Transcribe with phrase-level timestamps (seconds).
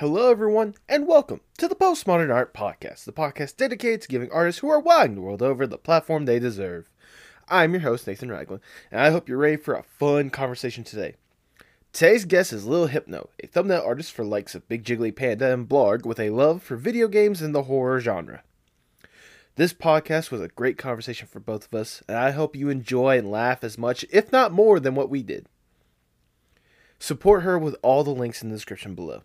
[0.00, 4.60] Hello, everyone, and welcome to the Postmodern Art Podcast, the podcast dedicated to giving artists
[4.60, 6.88] who are wilding the world over the platform they deserve.
[7.50, 11.16] I'm your host, Nathan Ragland, and I hope you're ready for a fun conversation today.
[11.92, 15.68] Today's guest is Lil Hypno, a thumbnail artist for likes of Big Jiggly Panda and
[15.68, 18.42] Blog with a love for video games and the horror genre.
[19.56, 23.18] This podcast was a great conversation for both of us, and I hope you enjoy
[23.18, 25.44] and laugh as much, if not more, than what we did.
[26.98, 29.24] Support her with all the links in the description below.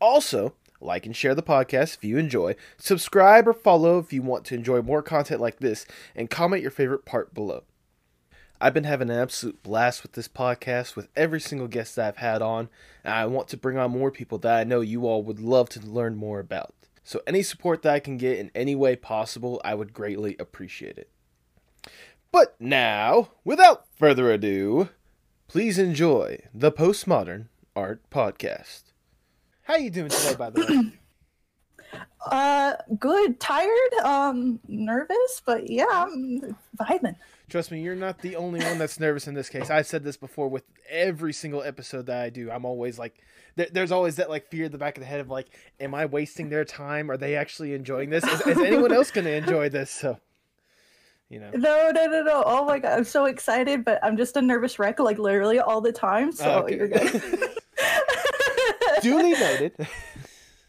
[0.00, 4.44] Also, like and share the podcast if you enjoy, subscribe or follow if you want
[4.46, 7.64] to enjoy more content like this, and comment your favorite part below.
[8.62, 12.16] I've been having an absolute blast with this podcast with every single guest that I've
[12.18, 12.68] had on,
[13.02, 15.70] and I want to bring on more people that I know you all would love
[15.70, 16.74] to learn more about.
[17.02, 20.98] So, any support that I can get in any way possible, I would greatly appreciate
[20.98, 21.08] it.
[22.30, 24.90] But now, without further ado,
[25.48, 28.89] please enjoy the Postmodern Art Podcast.
[29.70, 30.92] How you doing today, by the way?
[32.30, 33.40] Uh, good.
[33.40, 33.92] Tired.
[34.04, 37.16] Um, nervous, but yeah, I'm vibing.
[37.48, 39.70] Trust me, you're not the only one that's nervous in this case.
[39.70, 42.50] I've said this before with every single episode that I do.
[42.50, 43.14] I'm always like,
[43.56, 45.48] there, there's always that like fear in the back of the head of like,
[45.80, 47.10] am I wasting their time?
[47.10, 48.22] Are they actually enjoying this?
[48.24, 49.90] Is, is anyone else going to enjoy this?
[49.90, 50.18] So,
[51.30, 51.50] you know.
[51.54, 52.42] No, no, no, no.
[52.44, 55.80] Oh my god, I'm so excited, but I'm just a nervous wreck, like literally all
[55.80, 56.32] the time.
[56.32, 56.76] So Oh, okay.
[56.76, 57.50] you're good.
[59.02, 59.74] Duly noted.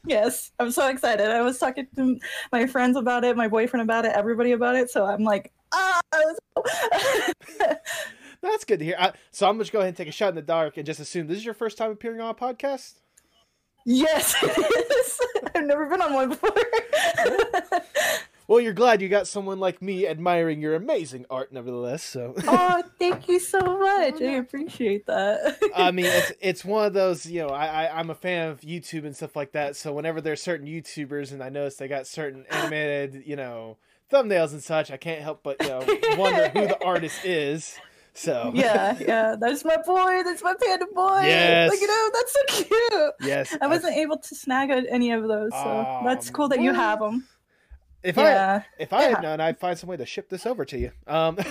[0.05, 1.27] yes, I'm so excited.
[1.29, 2.19] I was talking to
[2.51, 4.89] my friends about it, my boyfriend about it, everybody about it.
[4.89, 5.99] So I'm like, ah.
[8.41, 8.95] That's good to hear.
[8.97, 10.77] I, so I'm just going to go ahead and take a shot in the dark
[10.77, 12.93] and just assume this is your first time appearing on a podcast.
[13.85, 15.19] yes, it is.
[15.55, 16.49] I've never been on one before.
[18.51, 22.03] Well, you're glad you got someone like me admiring your amazing art, nevertheless.
[22.03, 22.33] So.
[22.47, 24.21] oh, thank you so much.
[24.21, 25.57] I appreciate that.
[25.73, 28.59] I mean, it's it's one of those, you know, I, I I'm a fan of
[28.59, 29.77] YouTube and stuff like that.
[29.77, 33.77] So whenever there's certain YouTubers and I notice they got certain animated, you know,
[34.11, 35.85] thumbnails and such, I can't help but you know
[36.17, 37.79] wonder who the artist is.
[38.13, 40.23] So yeah, yeah, that's my boy.
[40.25, 41.21] That's my panda boy.
[41.23, 41.71] Yes.
[41.71, 42.11] Look at him.
[42.13, 43.13] That's so cute.
[43.21, 46.99] yes, I wasn't able to snag any of those, so that's cool that you have
[46.99, 47.25] them.
[48.03, 48.63] If I Yeah.
[48.79, 50.91] if I had known, I'd find some way to ship this over to you.
[51.07, 51.37] Um,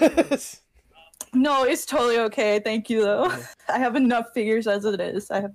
[1.33, 2.59] No, it's totally okay.
[2.59, 3.31] Thank you, though.
[3.69, 5.31] I have enough figures as it is.
[5.31, 5.53] I have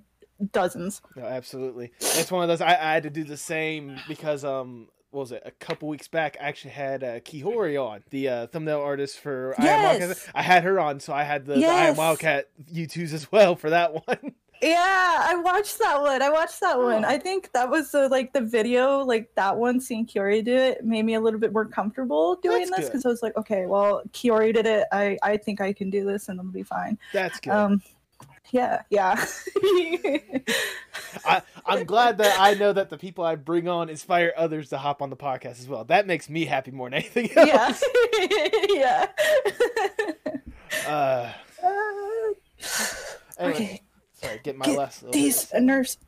[0.52, 1.02] dozens.
[1.16, 1.92] no, absolutely.
[2.00, 2.60] It's one of those.
[2.62, 4.88] I, I had to do the same because um.
[5.12, 5.42] What was it?
[5.46, 9.54] A couple weeks back, I actually had uh, Kihori on, the uh, thumbnail artist for
[9.56, 10.00] I Am Yes.
[10.08, 10.32] Wildcat.
[10.34, 11.96] I had her on, so I had the, the I Am Yes.
[11.96, 14.34] Wildcat YouTubes as well for that one.
[14.62, 16.22] Yeah, I watched that one.
[16.22, 17.04] I watched that one.
[17.04, 17.08] Oh.
[17.08, 19.80] I think that was the like the video, like that one.
[19.80, 23.06] Seeing Kiori do it made me a little bit more comfortable doing That's this because
[23.06, 24.86] I was like, okay, well, Kiori did it.
[24.92, 26.98] I I think I can do this, and it'll be fine.
[27.12, 27.50] That's good.
[27.52, 27.82] Um,
[28.50, 29.24] yeah, yeah.
[31.24, 34.78] I, I'm glad that I know that the people I bring on inspire others to
[34.78, 35.84] hop on the podcast as well.
[35.84, 37.82] That makes me happy more than anything yeah, else.
[38.70, 39.06] yeah.
[40.86, 41.32] Uh,
[43.38, 43.82] anyway, okay,
[44.20, 45.02] sorry, get my get last.
[45.02, 45.62] little these bit.
[45.62, 45.98] nerves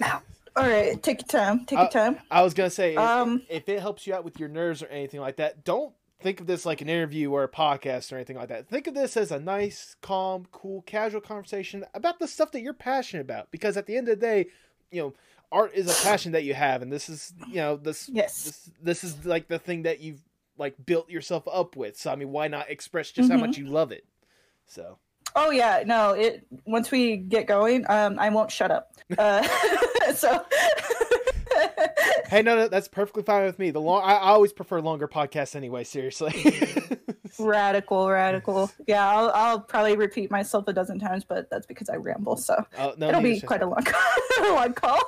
[0.00, 0.22] now.
[0.56, 1.64] All right, take your time.
[1.66, 2.18] Take your time.
[2.30, 4.86] I was gonna say, if- Um, if it helps you out with your nerves or
[4.86, 8.36] anything like that, don't think of this like an interview or a podcast or anything
[8.36, 8.68] like that.
[8.68, 12.72] Think of this as a nice, calm, cool, casual conversation about the stuff that you're
[12.72, 13.50] passionate about.
[13.50, 14.46] Because at the end of the day,
[14.92, 15.14] you know,
[15.50, 18.44] art is a passion that you have, and this is, you know, this Yes.
[18.44, 20.22] this, this is like the thing that you've
[20.56, 21.96] like built yourself up with.
[21.98, 23.40] So I mean, why not express just how Mhm.
[23.40, 24.04] much you love it?
[24.66, 24.98] So
[25.36, 26.12] Oh yeah, no.
[26.12, 28.90] It once we get going, um, I won't shut up.
[29.18, 29.42] Uh,
[30.14, 30.42] so.
[32.28, 33.70] hey, no, no, that's perfectly fine with me.
[33.70, 35.84] The long, I, I always prefer longer podcasts anyway.
[35.84, 36.32] Seriously.
[37.38, 38.70] radical, radical.
[38.86, 42.38] Yeah, I'll, I'll probably repeat myself a dozen times, but that's because I ramble.
[42.38, 43.84] So Oh, no, it'll be quite a long,
[44.40, 44.98] a long call.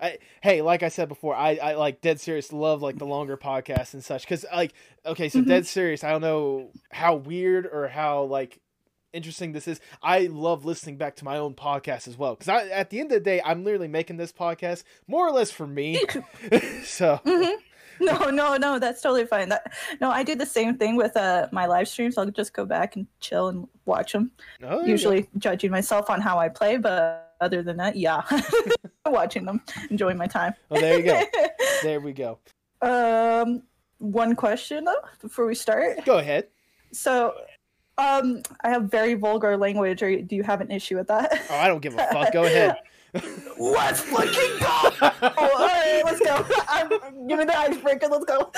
[0.00, 3.36] I, hey, like I said before, I, I like dead serious love like the longer
[3.36, 4.72] podcasts and such because like
[5.04, 5.46] okay, so Mhm.
[5.48, 6.02] dead serious.
[6.04, 8.58] I don't know how weird or how like
[9.12, 9.80] interesting this is.
[10.02, 13.10] I love listening back to my own podcast as well because I at the end
[13.12, 16.00] of the day, I'm literally making this podcast more or less for me.
[16.84, 17.56] so Mhm.
[18.02, 19.50] No, no, no, that's totally fine.
[19.50, 19.70] That
[20.00, 22.16] no, I do the same thing with uh my live streams.
[22.16, 24.30] I'll just go back and chill and watch them.
[24.62, 24.90] oh, there you go.
[24.90, 28.22] Usually judging myself on how I play, but other than that, yeah,
[29.06, 30.54] watching them, enjoying my time.
[30.70, 31.22] Oh, there you go.
[31.82, 32.38] There we go.
[32.82, 33.62] um,
[33.98, 36.04] one question though before we start.
[36.04, 36.48] Go ahead.
[36.92, 37.34] So,
[37.96, 40.02] um, I have very vulgar language.
[40.02, 41.46] Or do you have an issue with that?
[41.48, 42.32] Oh, I don't give a fuck.
[42.32, 42.76] Go ahead.
[43.58, 44.68] Let's fucking go!
[45.02, 46.46] oh, all right, let's go.
[46.68, 46.88] I'm,
[47.26, 48.06] give me the icebreaker.
[48.06, 48.52] Let's go.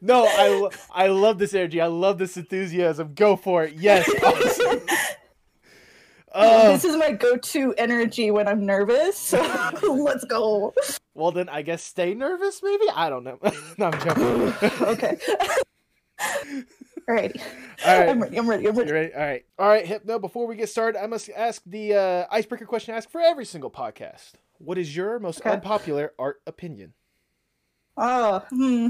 [0.00, 1.80] no, I, I love this energy.
[1.80, 3.14] I love this enthusiasm.
[3.14, 3.74] Go for it.
[3.74, 4.10] Yes.
[6.34, 9.16] Oh, This is my go-to energy when I'm nervous.
[9.16, 9.40] So
[9.82, 10.74] let's go.
[11.14, 12.60] well then I guess stay nervous.
[12.62, 13.38] Maybe I don't know.
[13.78, 14.54] no, I'm joking.
[14.82, 15.18] Okay.
[17.08, 17.40] Alrighty.
[17.86, 18.08] All right.
[18.10, 18.36] I'm ready.
[18.36, 18.66] I'm ready.
[18.68, 18.92] I'm ready.
[18.92, 19.14] ready?
[19.14, 19.44] All right.
[19.58, 22.98] All right, Hypno, before we get started, I must ask the uh, icebreaker question I
[22.98, 24.32] ask for every single podcast.
[24.58, 25.50] What is your most Okay.
[25.52, 26.92] unpopular art opinion?
[27.96, 28.88] Oh, hmm.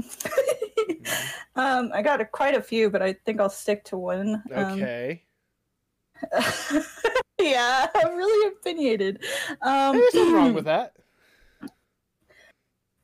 [1.55, 4.43] um, I got a, quite a few, but I think I'll stick to one.
[4.53, 5.23] Um, Okay.
[7.49, 9.23] yeah, I'm really opinionated.
[9.61, 10.93] Um, there's nothing wrong with that.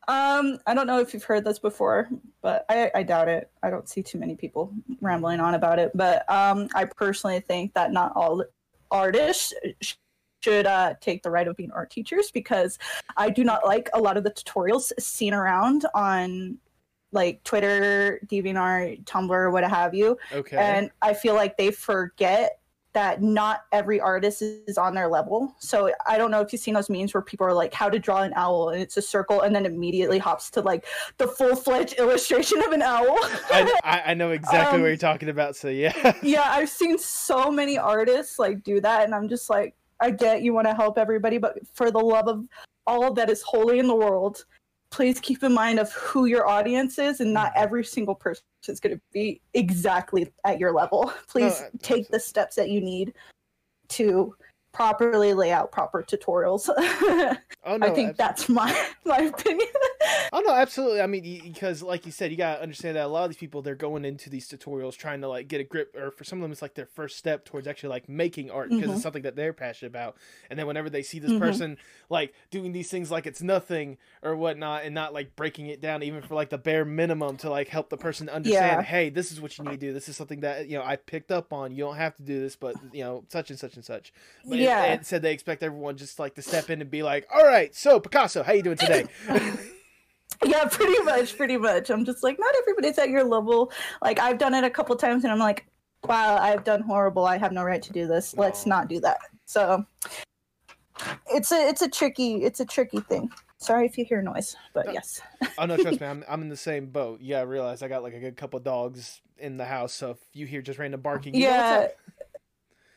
[0.07, 2.09] Um, I don't know if you've heard this before,
[2.41, 3.49] but I, I doubt it.
[3.63, 4.71] I don't see too many people
[5.01, 5.91] rambling on about it.
[5.95, 8.43] But um, I personally think that not all
[8.91, 9.95] artists sh-
[10.41, 12.77] should uh, take the right of being art teachers because
[13.17, 16.59] I do not like a lot of the tutorials seen around on
[17.11, 20.17] like Twitter, DeviantArt, Tumblr, what have you.
[20.31, 20.57] Okay.
[20.57, 22.59] And I feel like they forget
[22.95, 25.53] that not every artist is on their level.
[25.59, 27.99] So I don't know if you've seen those memes where people are like, how to
[27.99, 30.85] draw an owl, and it's a circle, and then immediately hops to like
[31.17, 33.17] the full fledged illustration of an owl.
[33.51, 36.15] I, I, know exactly Um, what you're talking about, so yeah.
[36.23, 40.41] yeah, I've seen so many artists like do that, and I'm just like, I get
[40.41, 42.45] you want to help everybody, but for the love of
[42.87, 44.45] all that is holy in the world,
[44.95, 47.63] please keep in mind of who your audience is, and not mm-hmm.
[47.63, 51.11] every single person is going to be exactly at your level.
[51.27, 53.13] Please No, take the steps that you need
[53.89, 54.33] to
[54.71, 56.69] properly lay out proper tutorials.
[57.67, 57.87] Oh no.
[57.87, 58.71] I think abs- that's my
[59.05, 59.67] my opinion.
[60.33, 61.01] Oh no, absolutely.
[61.01, 63.61] I mean, because like you said, you gotta understand that a lot of these people
[63.61, 66.41] they're going into these tutorials trying to like get a grip, or for some of
[66.43, 68.93] them, it's like their first step towards actually like making art because Mhm.
[68.95, 70.17] it's something that they're passionate about.
[70.49, 71.39] And then whenever they see this Mhm.
[71.39, 71.77] person
[72.09, 76.03] like doing these things like it's nothing or whatnot, and not like breaking it down
[76.03, 78.81] even for like the bare minimum to like help the person understand, Yeah.
[78.81, 79.93] hey, this is what you need to do.
[79.93, 81.71] This is something that you know I picked up on.
[81.71, 84.11] You don't have to do this, but you know such and such and such.
[84.49, 84.83] But Yeah.
[84.83, 87.45] it, it said they expect everyone just like to step in and be like, all
[87.45, 89.05] right, so Picasso, how you doing today?
[90.43, 91.89] yeah, pretty much, pretty much.
[91.89, 93.71] I'm just like, not everybody's at your level.
[94.01, 95.65] Like I've done it a couple times, and I'm like,
[96.03, 97.25] wow, I've done horrible.
[97.25, 98.35] I have no right to do this.
[98.35, 99.19] Let's not do that.
[99.45, 99.85] So
[101.27, 103.29] it's a it's a tricky it's a tricky thing.
[103.57, 104.93] Sorry if you hear noise, but No.
[104.93, 105.21] yes.
[105.57, 107.19] Oh no, trust me, I'm I'm in the same boat.
[107.21, 110.17] Yeah, I realize I got like a good couple dogs in the house, so if
[110.33, 111.87] you hear just random barking, yeah.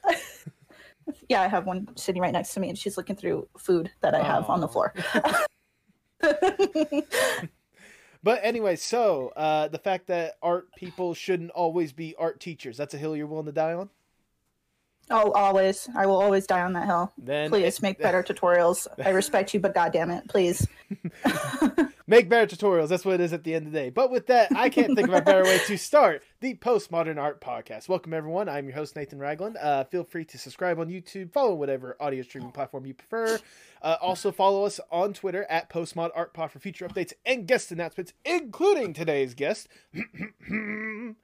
[1.28, 4.14] yeah, I have one sitting right next to me, and she's looking through food that
[4.14, 4.70] I have on the oh.
[4.70, 4.94] floor.
[8.22, 12.98] But anyway, so uh, the fact that art people shouldn't always be art teachers—that's a
[12.98, 13.90] hill you're willing to die on.
[15.10, 15.88] Oh, always.
[15.96, 17.12] I will always die on that hill.
[17.18, 18.86] Then Please make better tutorials.
[19.04, 20.66] I respect you, but goddamn it, please.
[22.06, 22.88] make better tutorials.
[22.88, 23.90] That's what it is at the end of the day.
[23.90, 27.40] But with that, I can't think of a better way to start the Postmodern Art
[27.40, 27.88] Podcast.
[27.88, 28.48] Welcome everyone.
[28.48, 29.56] I'm your host Nathan Ragland.
[29.56, 33.38] Uh, feel free to subscribe on YouTube, follow whatever audio streaming platform you prefer.
[33.82, 37.70] Uh, also follow us on Twitter at Postmod Art Pod for future updates and guest
[37.70, 39.68] announcements, including today's guest.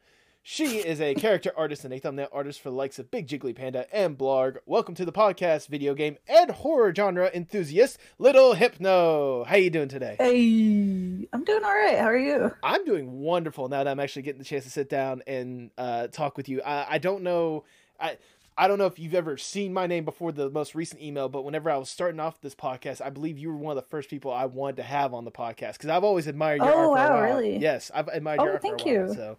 [0.47, 3.57] She is a character artist and a thumbnail artist for the likes of Big Jiggly
[3.57, 4.59] Panda and Blarg.
[4.67, 9.45] Welcome to the podcast, video game and horror genre enthusiast, Little Hypno.
[9.45, 10.17] How you doing today?
[10.19, 11.97] Hey, I'm doing all right.
[11.97, 12.55] How are you?
[12.63, 16.09] I'm doing wonderful now that I'm actually getting the chance to sit down and uh,
[16.09, 16.61] talk with you.
[16.61, 17.65] I, I don't know,
[17.99, 18.19] I
[18.59, 21.43] I don't know if you've ever seen my name before the most recent email, but
[21.47, 24.11] whenever I was starting off this podcast, I believe you were one of the first
[24.11, 26.85] people I wanted to have on the podcast because I've always admired your Oh, art
[26.85, 27.23] for wow, a while.
[27.41, 27.57] really?
[27.57, 29.09] Yes, I've admired Oh, your art thank for a while.
[29.09, 29.15] you.
[29.15, 29.39] So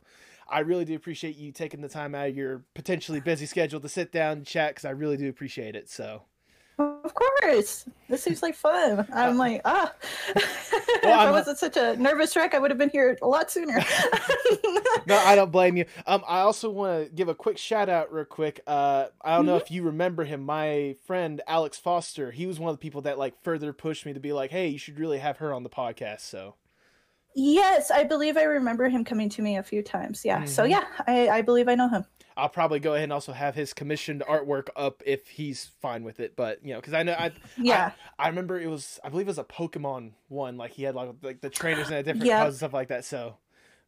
[0.50, 3.90] I really do appreciate you taking the time out of your potentially busy schedule to
[3.90, 5.90] sit down and chat because I really do appreciate it.
[5.90, 6.24] So.
[6.78, 7.86] Of course.
[8.10, 9.08] This seems like fun.
[9.14, 9.94] I'm like, ah.
[10.36, 13.50] if I'm- I wasn't such a nervous wreck, I would have been here a lot
[13.50, 13.76] sooner.
[15.08, 15.86] no, I don't blame you.
[16.06, 18.60] Um, I also want to give a quick shout out, real quick.
[18.68, 20.42] Uh, I don't know if you remember him.
[20.44, 22.32] My friend Alex Foster.
[22.32, 24.68] He was one of the people that like further pushed me to be like, "Hey,
[24.68, 26.56] you should really have her on the podcast." So,
[27.36, 30.26] yes, I believe I remember him coming to me a few times.
[30.26, 30.46] Yeah.
[30.46, 30.70] So Mhm.
[30.72, 32.06] yeah, I, I believe I know him.
[32.38, 36.20] I'll probably go ahead and also have his commissioned artwork up if he's fine with
[36.20, 36.36] it.
[36.36, 37.92] But you know, because I know I, Yeah.
[38.20, 40.58] I, I remember it was I believe it was a Pokemon one.
[40.58, 42.48] Like he had like like the trainers and different Yep.
[42.48, 43.06] and stuff like that.
[43.06, 43.38] So,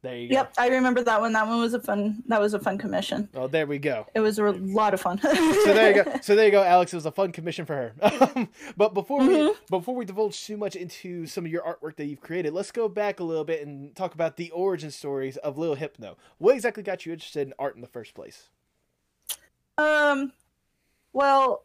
[0.03, 0.33] there you go.
[0.35, 1.33] Yep, I remember that one.
[1.33, 2.23] That one was a fun.
[2.27, 3.27] That was a fun commission.
[3.33, 4.05] Oh, there we go.
[4.13, 5.19] It was a lot of fun.
[5.19, 5.29] so
[5.73, 6.13] there you go.
[6.21, 6.93] So there you go, Alex.
[6.93, 7.93] It was a fun commission for her.
[8.35, 9.53] Um, but before we Mm-hmm.
[9.69, 12.87] before we divulge too much into some of your artwork that you've created, let's go
[12.87, 16.17] back a little bit and talk about the origin stories of Lil Hypno.
[16.37, 18.49] What exactly got you interested in art in the first place?
[19.77, 20.31] Um,
[21.13, 21.63] well,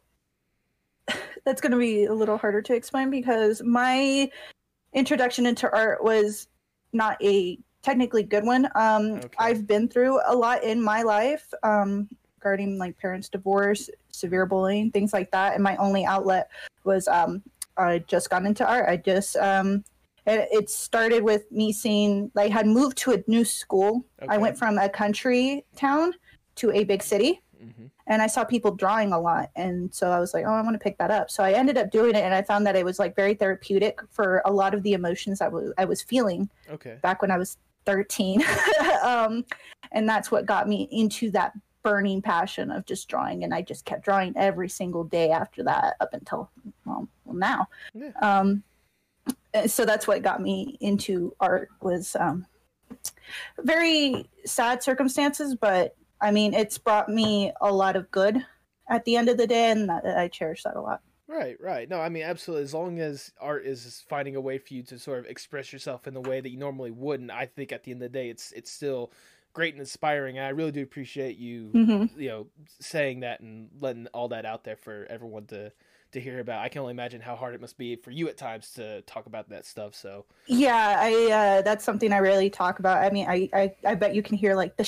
[1.45, 4.29] that's going to be a little harder to explain because my
[4.93, 6.47] introduction into art was
[6.93, 8.67] not a technically good one.
[8.75, 9.27] Um, Okay.
[9.37, 11.53] I've been through a lot in my life.
[11.61, 12.09] Um,
[12.39, 15.53] regarding like parents' divorce, severe bullying, things like that.
[15.53, 16.49] And my only outlet
[16.83, 17.41] was um,
[17.77, 18.89] I just got into art.
[18.89, 19.85] I just um,
[20.27, 24.03] it, it started with me seeing like I had moved to a new school.
[24.21, 24.33] Okay.
[24.35, 26.13] I went from a country town
[26.55, 27.89] to a big city Mhm.
[28.07, 30.73] and I saw people drawing a lot, and so I was like, oh, I want
[30.73, 31.31] to pick that up.
[31.31, 34.01] So I ended up doing it, and I found that it was like very therapeutic
[34.11, 36.97] for a lot of the emotions I was I was feeling Okay.
[37.01, 38.43] back when I was 13,
[39.03, 39.45] um,
[39.91, 43.85] and that's what got me into that burning passion of just drawing, and I just
[43.85, 46.49] kept drawing every single day after that up until
[46.85, 47.67] well, now.
[47.93, 48.11] Yeah.
[48.21, 48.63] Um,
[49.67, 52.45] so that's what got me into art was um,
[53.61, 58.43] very sad circumstances, but I mean, it's brought me a lot of good
[58.89, 61.01] at the end of the day, and that, I cherish that a lot.
[61.33, 61.89] Right, right.
[61.89, 62.63] No, I mean, absolutely.
[62.63, 66.05] As long as art is finding a way for you to sort of express yourself
[66.05, 68.29] in the way that you normally wouldn't, I think at the end of the day,
[68.29, 69.11] it's it's still
[69.53, 70.37] great and inspiring.
[70.37, 72.47] And I really do appreciate you, hmm you know,
[72.79, 75.71] saying that and letting all that out there for everyone to
[76.11, 76.61] to hear about.
[76.63, 79.25] I can only imagine how hard it must be for you at times to talk
[79.25, 79.95] about that stuff.
[79.95, 82.97] So, Yeah, I uh, that's something I rarely talk about.
[83.03, 84.83] I mean, I I, I bet you can hear like the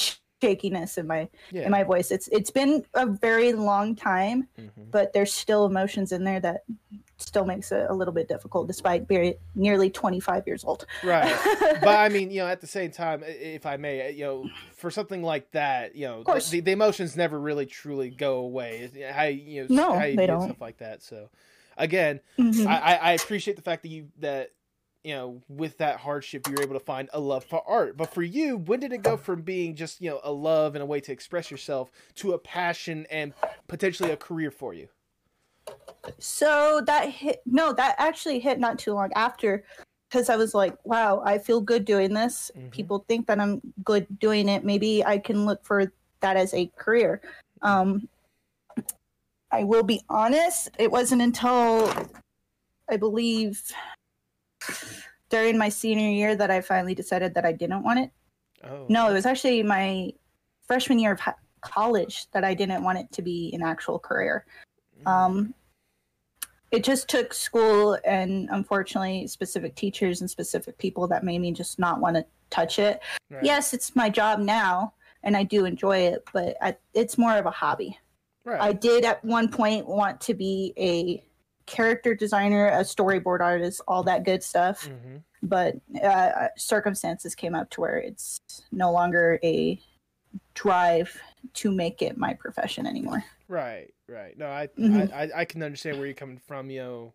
[0.45, 1.63] shakiness in my yeah.
[1.65, 2.11] in my voice.
[2.11, 4.91] It's it's been a very long time, Mhm.
[4.91, 6.63] but there's still emotions in there that
[7.17, 10.85] still makes it a little bit difficult, despite being nearly 25 years old.
[11.01, 11.33] Right.
[11.81, 14.91] but I mean, you know, at the same time, if I may, you know, for
[14.91, 18.91] something like that, you know, the, the emotions never really truly go away.
[19.13, 20.43] How you know, No, how you they do don't.
[20.43, 21.01] stuff like that.
[21.03, 21.29] So,
[21.77, 22.67] again, Mhm.
[22.67, 24.51] I, I I appreciate the fact that you that
[25.05, 27.95] you know with that hardship you're able to find a love for art.
[27.95, 30.81] But for you, when did it go from being just you know a love and
[30.81, 33.33] a way to express yourself to a passion and
[33.67, 34.87] potentially a career for you?
[36.17, 39.63] So that hit no, that actually hit not too long after
[40.09, 42.49] because I was like, wow, I feel good doing this.
[42.55, 42.71] Mhm.
[42.71, 44.63] People think that I'm good doing it.
[44.65, 47.21] Maybe I can look for that as a career.
[47.61, 48.09] Um
[49.51, 51.91] I will be honest, it wasn't until
[52.89, 53.61] I believe
[55.29, 58.11] during my senior year that I finally decided that I didn't want it.
[58.63, 60.13] Oh No, it was actually my
[60.67, 61.21] freshman year of
[61.61, 64.45] college that I didn't want it to be an actual career.
[64.99, 65.07] Mm-hmm.
[65.07, 65.53] Um,
[66.71, 71.79] it just took school and unfortunately specific teachers and specific people that made me just
[71.79, 73.01] not want to touch it.
[73.29, 73.43] Right.
[73.43, 74.93] Yes, it's my job now
[75.23, 77.97] and I do enjoy it, but I, it's more of a hobby.
[78.45, 78.61] Right.
[78.61, 81.23] I did at one point want to be a
[81.65, 85.23] character designer, a storyboard artist, all that good stuff, Mhm.
[85.43, 88.39] but uh, circumstances came up to where it's
[88.71, 89.79] no longer a
[90.53, 91.21] drive
[91.53, 93.23] to make it my profession anymore.
[93.47, 94.37] Right, right.
[94.37, 95.11] No, I, Mhm.
[95.11, 96.69] I, I, I can understand where you're coming from.
[96.69, 97.13] You know,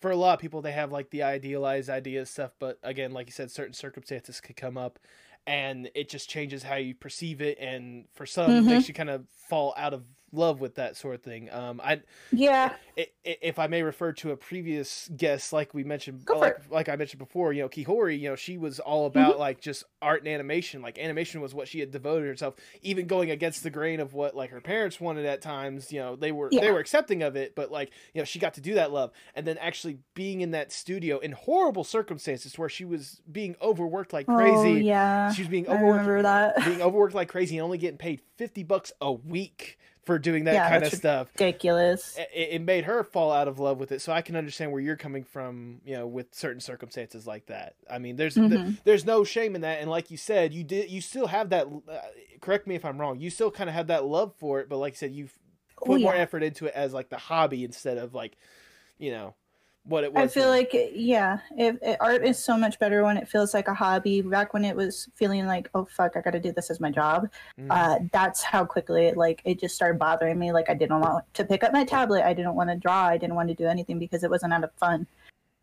[0.00, 3.26] for a lot of people, they have like the idealized idea stuff, but again, like
[3.26, 4.98] you said, certain circumstances could come up,
[5.46, 7.58] and it just changes how you perceive it.
[7.58, 8.66] And for some, it Mhm.
[8.66, 11.50] makes you kind of fall out of love with that sort of thing.
[11.50, 12.74] Um, I, Yeah.
[13.24, 16.96] if I may refer to a previous guest, like we mentioned, Go like, like I
[16.96, 19.40] mentioned before, you know, Kihori, you know, she was all about Mm-hmm.
[19.40, 20.82] like just art and animation.
[20.82, 24.34] Like animation was what she had devoted herself, even going against the grain of what
[24.36, 25.92] like her parents wanted at times.
[25.92, 28.54] You know, they were they were accepting of it, but like you know, she got
[28.54, 32.68] to do that love, and then actually being in that studio in horrible circumstances where
[32.68, 34.84] she was being overworked like Oh, crazy.
[34.84, 35.32] yeah.
[35.32, 36.64] She was being I overworked remember that.
[36.64, 39.78] being overworked like crazy and only getting paid 50 bucks a week
[40.10, 42.18] for doing that Yeah, kind of stuff Ridiculous.
[42.18, 44.80] it, it made her fall out of love with it so i can understand where
[44.80, 48.76] you're coming from you know with certain circumstances like that i mean there's th- Mhm.
[48.84, 51.68] there's no shame in that and like you said you did you still have that
[51.88, 51.98] uh,
[52.40, 54.78] correct me if i'm wrong you still kind of have that love for it but
[54.78, 55.38] like you said you've
[55.84, 58.36] put Oh, more effort into it as like the hobby instead of like
[58.98, 59.34] you know
[59.84, 63.16] what it was I feel like yeah, if, it, art is so much better when
[63.16, 64.20] it feels like a hobby.
[64.20, 66.90] Back when it was feeling like, oh fuck, I got to do this as my
[66.90, 67.28] job.
[67.58, 67.66] Mhm.
[67.70, 70.52] Uh, that's how quickly it like it just started bothering me.
[70.52, 72.24] Like I didn't want to pick up my tablet.
[72.24, 73.06] I didn't want to draw.
[73.06, 75.06] I didn't want to do anything because it wasn't out of fun.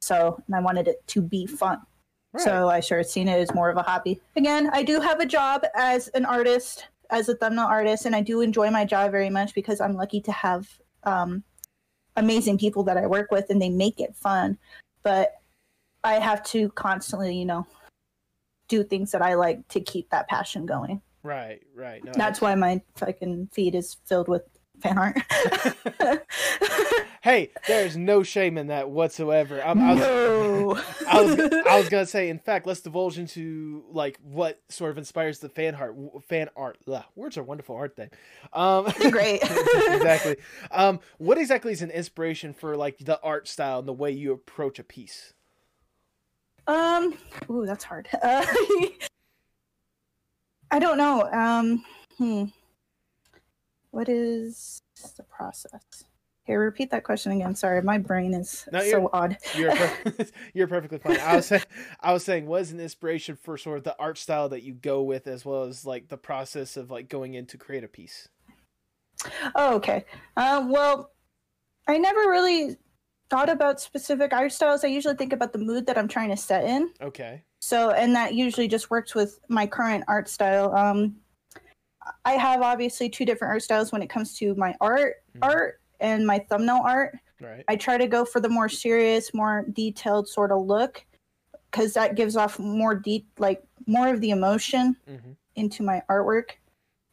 [0.02, 1.80] So and I wanted it to be fun.
[2.34, 2.44] Right.
[2.44, 4.20] So I started seeing it as more of a hobby.
[4.36, 8.22] Again, I do have a job as an artist, as a thumbnail artist, and I
[8.22, 10.68] do enjoy my job very much because I'm lucky to have
[11.04, 11.44] um,
[12.18, 14.58] amazing people that I work with and they make it fun.
[15.04, 15.36] But
[16.04, 17.66] I have to constantly, you know,
[18.68, 21.02] do things that I like to keep that passion going.
[21.24, 24.44] right right no, That's why my fucking feed is filled with
[24.82, 25.18] fan art.
[27.22, 30.82] hey there's no shame in that whatsoever I'm, I was, no.
[31.08, 34.98] I was I was gonna say, in fact, let's divulge into like what sort of
[34.98, 35.96] inspires the fan art.
[36.28, 36.78] Fan art.
[36.88, 38.10] Ugh, words are wonderful, aren't they?
[38.54, 39.42] Um, great.
[39.44, 40.38] exactly.
[40.72, 44.32] Um, what exactly is an inspiration for like the art style and the way you
[44.32, 45.34] approach a piece?
[46.68, 47.18] Um,
[47.50, 48.08] ooh, that's hard.
[48.22, 48.46] Uh,
[50.72, 51.30] I don't know.
[51.32, 51.86] Um,
[52.18, 52.46] hmm.
[53.98, 54.80] What is
[55.18, 55.82] the process?
[56.44, 57.56] Here, repeat that question again.
[57.56, 59.40] Sorry, my brain is No, so odd.
[59.56, 60.14] You're per-
[60.54, 61.20] you're perfectly fine.
[61.20, 61.64] I was saying,
[62.00, 64.76] I was saying, what is an inspiration for sort of the art style that you
[64.76, 67.88] go with, as well as like the process of like going in to create a
[67.88, 68.30] piece.
[69.56, 70.06] Oh, okay.
[70.38, 71.10] Uh, well,
[71.88, 72.78] I never really
[73.32, 74.84] thought about specific art styles.
[74.84, 76.92] I usually think about the mood that I'm trying to set in.
[77.02, 77.42] Okay.
[77.62, 80.72] So, and that usually just works with my current art style.
[80.76, 81.16] Um,
[82.26, 85.40] I have obviously two different art styles when it comes to my art, Mhm.
[85.44, 87.18] art and my thumbnail art.
[87.42, 87.64] Right.
[87.68, 91.06] I try to go for the more serious, more detailed sort of look
[91.72, 96.52] because that gives off more deep, like more of the emotion hmm into my artwork.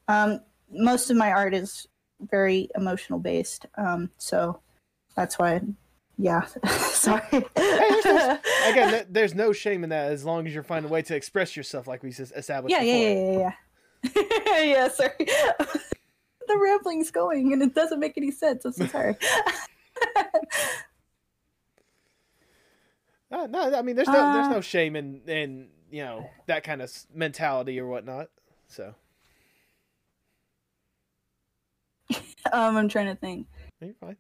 [0.09, 1.89] Um, most of my art is
[2.21, 4.61] very emotional based, um, so
[5.17, 5.61] that's why.
[6.19, 6.45] Yeah,
[6.79, 7.23] sorry.
[7.57, 11.03] there's no- Again, there's no shame in that as long as you're finding a way
[11.03, 12.71] to express yourself, like we just established.
[12.77, 13.09] yeah, yeah, before.
[13.09, 13.39] yeah, yeah, yeah.
[13.39, 13.53] yeah,
[14.95, 15.13] sorry.
[16.47, 18.65] the rambling's going and it doesn't make any sense.
[18.65, 19.17] I'm so sorry.
[23.33, 26.63] Uh, no, I mean, there's no, there's Uh, no shame in, in you know that
[26.63, 28.29] kind of mentality or whatnot.
[28.69, 28.95] So
[32.53, 33.49] um, I'm trying to think.
[33.81, 34.17] you're fine.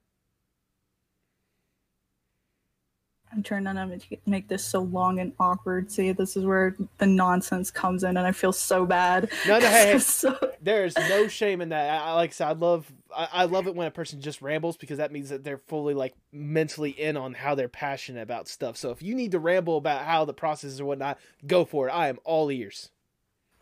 [3.35, 5.91] I'm trying not to make this so long and awkward.
[5.91, 9.31] See, this is where the nonsense comes in, and I feel so bad.
[9.47, 9.99] No, no, hey, hey.
[9.99, 12.03] so, There's no shame in that.
[12.03, 14.77] I, like I said, I love I, I love it when a person just rambles
[14.77, 18.77] because that means that they're fully like mentally in on how they're passionate about stuff.
[18.77, 21.89] So if you need to ramble about how the process is or whatnot, go for
[21.89, 21.93] it.
[21.93, 22.91] I am all ears.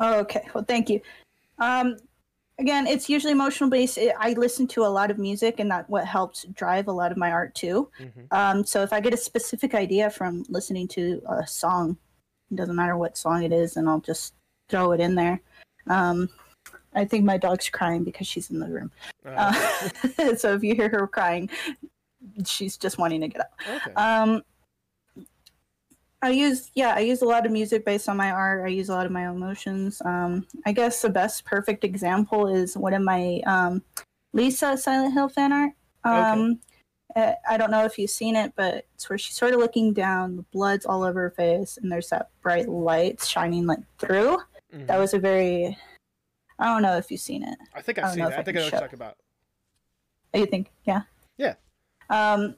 [0.00, 0.49] Oh, okay.
[0.55, 1.00] Well, thank you.
[1.59, 1.97] Um,
[2.59, 3.99] again, it's usually emotional based.
[4.18, 7.18] I listen to a lot of music, and that what helps drive a lot of
[7.18, 7.90] my art too.
[7.99, 8.32] Mhm.
[8.32, 11.97] Um, so if I get a specific idea from listening to a song,
[12.50, 14.35] it doesn't matter what song it is, and I'll just
[14.68, 15.40] throw it in there.
[15.88, 16.28] Um,
[16.94, 18.90] I think my dog's crying because she's in the room.
[19.25, 19.52] Uh,
[20.18, 21.49] Uh, so if you hear her crying,
[22.44, 23.52] she's just wanting to get up.
[23.68, 23.92] okay.
[23.94, 24.42] Um,
[26.23, 28.65] I use yeah, I use a lot of music based on my art.
[28.65, 30.00] I use a lot of my emotions.
[30.04, 33.82] Um, I guess the best perfect example is one of my um,
[34.32, 35.73] Lisa Silent Hill fan art.
[36.04, 36.61] Um,
[37.17, 39.93] uh, I don't know if you've seen it, but it's where she's sort of looking
[39.93, 44.39] down, the blood's all over her face, and there's that bright light shining like through.
[44.73, 44.87] Mhm.
[44.87, 45.76] That was a very
[46.58, 47.58] I don't know if you've seen it.
[47.75, 48.97] I think I I've don't seen if I I think I know what you're talking
[48.97, 49.17] about.
[50.35, 50.71] Oh, you think?
[50.85, 51.02] Yeah.
[51.37, 51.54] Yeah.
[52.08, 52.54] Um,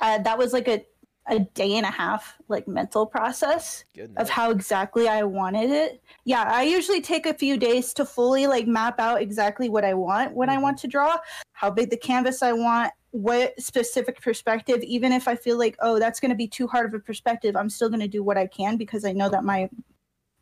[0.00, 0.84] uh, that was like a
[1.28, 4.22] a day and a half like mental process Goodness.
[4.22, 6.02] of how exactly I wanted it.
[6.24, 9.94] Yeah, I usually take a few days to fully like map out exactly what I
[9.94, 10.62] want when I Mhm.
[10.62, 11.18] want to draw,
[11.52, 14.82] how big the canvas I want, what specific perspective.
[14.82, 17.56] Even if I feel like, oh, that's going to be too hard of a perspective,
[17.56, 19.68] I'm still going to do what I can because I know that my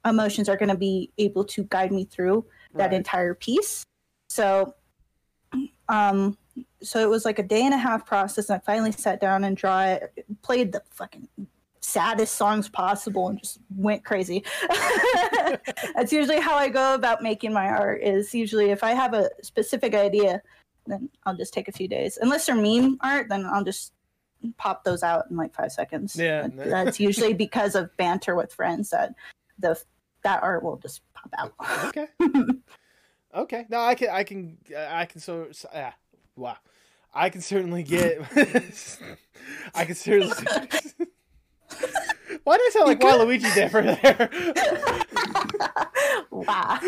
[0.05, 2.44] emotions are going to be able to guide me through
[2.75, 3.85] that entire piece.
[4.29, 4.75] So,
[5.88, 6.37] um,
[6.85, 8.49] so it was like a day and a half process.
[8.51, 11.29] And I finally sat down and draw it, played the fucking
[11.81, 14.44] saddest songs possible, and just went crazy.
[15.94, 18.03] That's usually how I go about making my art.
[18.03, 20.42] Is usually if I have a specific idea,
[20.87, 22.18] then I'll just take a few days.
[22.20, 23.92] Unless they're meme art, then I'll just
[24.57, 26.16] pop those out in like five seconds.
[26.16, 26.49] Yeah.
[26.49, 29.14] But that's usually because of banter with friends that
[29.59, 29.81] the
[30.23, 31.88] that art will just pop out.
[31.88, 32.07] okay.
[33.35, 33.66] okay.
[33.68, 34.11] No, I can.
[34.11, 34.59] I can.
[34.77, 35.20] I can.
[35.20, 35.49] So.
[35.53, 35.94] so ah,
[36.37, 36.57] wow.
[37.14, 38.20] I can certainly get.
[39.74, 40.35] I can certainly.
[42.44, 44.29] Why did I sound like Waluigi there for there?
[46.31, 46.79] wow.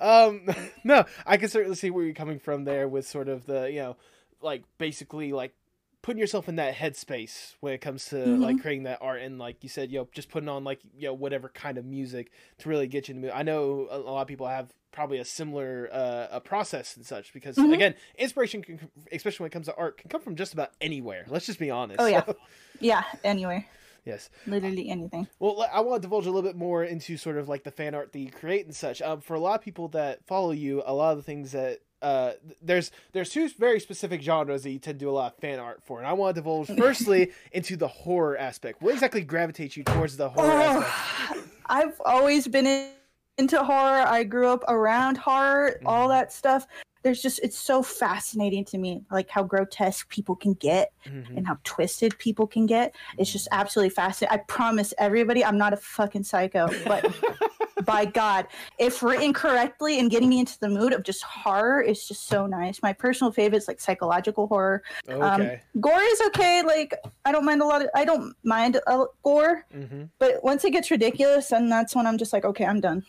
[0.00, 0.46] um,
[0.84, 3.80] no, I can certainly see where you're coming from there with sort of the you
[3.80, 3.96] know,
[4.40, 5.54] like basically like
[6.02, 8.40] putting yourself in that headspace when it comes to Mhm.
[8.40, 11.08] like creating that art and like you said, you know, just putting on like you
[11.08, 13.36] know whatever kind of music to really get you in the mood.
[13.36, 17.32] I know a lot of people have probably a similar uh, a process and such
[17.34, 17.74] because Mhm.
[17.74, 18.78] again, inspiration, can,
[19.12, 21.24] especially when it comes to art, can come from just about anywhere.
[21.28, 22.00] Let's just be honest.
[22.00, 22.24] Oh, yeah.
[22.80, 23.66] Yeah, anyway,
[24.04, 24.30] yes.
[24.46, 25.28] literally anything.
[25.38, 27.94] Well, I want to divulge a little bit more into sort of like the fan
[27.94, 29.00] art that you create and such.
[29.00, 31.80] Um, for a lot of people that follow you, a lot of the things that
[32.02, 35.38] uh, there's there's two very specific genres that you tend to do a lot of
[35.40, 38.82] fan art for, and I want to divulge firstly into the horror aspect.
[38.82, 40.90] What exactly gravitates you towards the horror aspect?
[41.30, 42.90] Oh, I've always been in,
[43.38, 44.06] into horror.
[44.06, 46.10] I grew up around horror, all Mhm.
[46.10, 46.66] that stuff.
[47.02, 51.36] There's just it's so fascinating to me, like how grotesque people can get Mhm.
[51.36, 52.94] and how twisted people can get.
[53.18, 54.38] It's just absolutely fascinating.
[54.38, 57.04] I promise everybody, I'm not a fucking psycho, but
[57.84, 58.46] by God,
[58.78, 62.46] if written correctly and getting me into the mood of just horror is just so
[62.46, 62.82] nice.
[62.82, 64.82] My personal favorite is like psychological horror.
[65.08, 65.60] okay.
[65.80, 66.62] Gore is okay.
[66.62, 68.80] Like I don't mind a lot of I don't mind
[69.22, 72.80] gore, hmm but once it gets ridiculous, then that's when I'm just like, okay, I'm
[72.80, 73.04] done.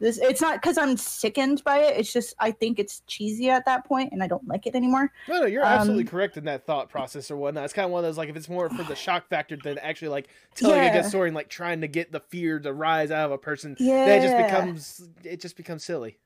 [0.00, 1.96] This it's not because I'm sickened by it.
[1.98, 5.12] It's just I think it's cheesy at that point, and I don't like it anymore.
[5.28, 7.64] No, no, you're Um, absolutely correct in that thought process or whatnot.
[7.64, 9.78] It's kind of one of those like if it's more for the shock factor than
[9.78, 11.02] actually like telling a Yeah.
[11.02, 13.76] good story and like trying to get the fear to rise out of a person,
[13.78, 16.18] then it just becomes it just becomes silly.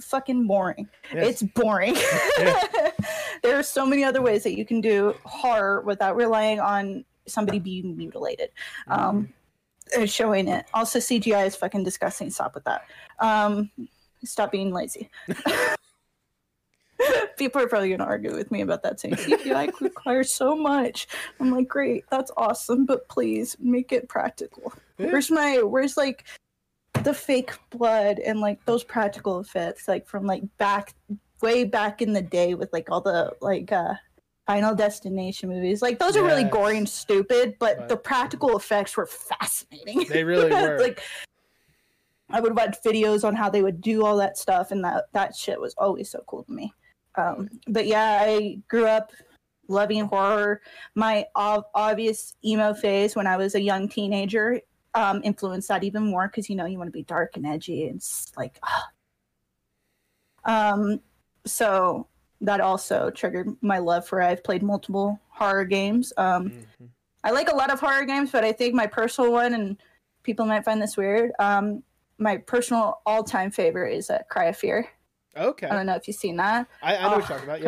[0.00, 0.88] Fucking boring.
[1.14, 1.42] Yes.
[1.42, 1.94] It's boring.
[3.42, 7.58] there are so many other ways that you can do horror without relying on somebody
[7.58, 8.50] being mutilated.
[8.88, 9.32] Um,
[9.96, 10.66] and showing it.
[10.74, 12.30] Also, CGI is fucking disgusting.
[12.30, 12.86] Stop with that.
[13.18, 13.70] Um,
[14.24, 15.10] stop being lazy.
[17.36, 21.08] People are probably gonna argue with me about that saying CGI requires so much.
[21.40, 24.72] I'm like, great, that's awesome, but please make it practical.
[24.98, 25.06] Yeah.
[25.06, 26.24] Where's my where's like
[27.02, 30.94] the fake blood and like those practical effects like from like back
[31.40, 33.94] way back in the day with like all the like uh
[34.46, 35.82] Final Destination movies.
[35.82, 37.88] Like those are really gory and stupid, but Right.
[37.88, 40.04] the practical effects were fascinating.
[40.08, 40.78] They really were.
[40.80, 41.00] like
[42.30, 45.36] I would watch videos on how they would do all that stuff, and that that
[45.36, 46.72] shit was always so cool to me.
[47.16, 49.12] Um, but yeah, I grew up
[49.68, 50.60] loving horror.
[50.94, 54.60] My ob- obvious emo phase when I was a young teenager
[54.94, 57.86] um, influenced that even more because you know you want to be dark and edgy
[57.88, 58.02] and
[58.36, 58.58] like.
[60.44, 61.00] um,
[61.44, 62.06] so
[62.42, 64.20] that also triggered my love for.
[64.20, 66.12] I've played multiple horror games.
[66.16, 66.88] Um, Mhm.
[67.24, 69.76] I like a lot of horror games, but I think my personal one, and
[70.24, 71.82] people might find this weird, um,
[72.18, 74.88] my personal all-time favorite is uh, Cry of Fear.
[75.36, 76.66] Okay, I don't know if you've seen that.
[76.82, 77.58] I, I know what Oh, you're talking about.
[77.60, 77.64] Yeah,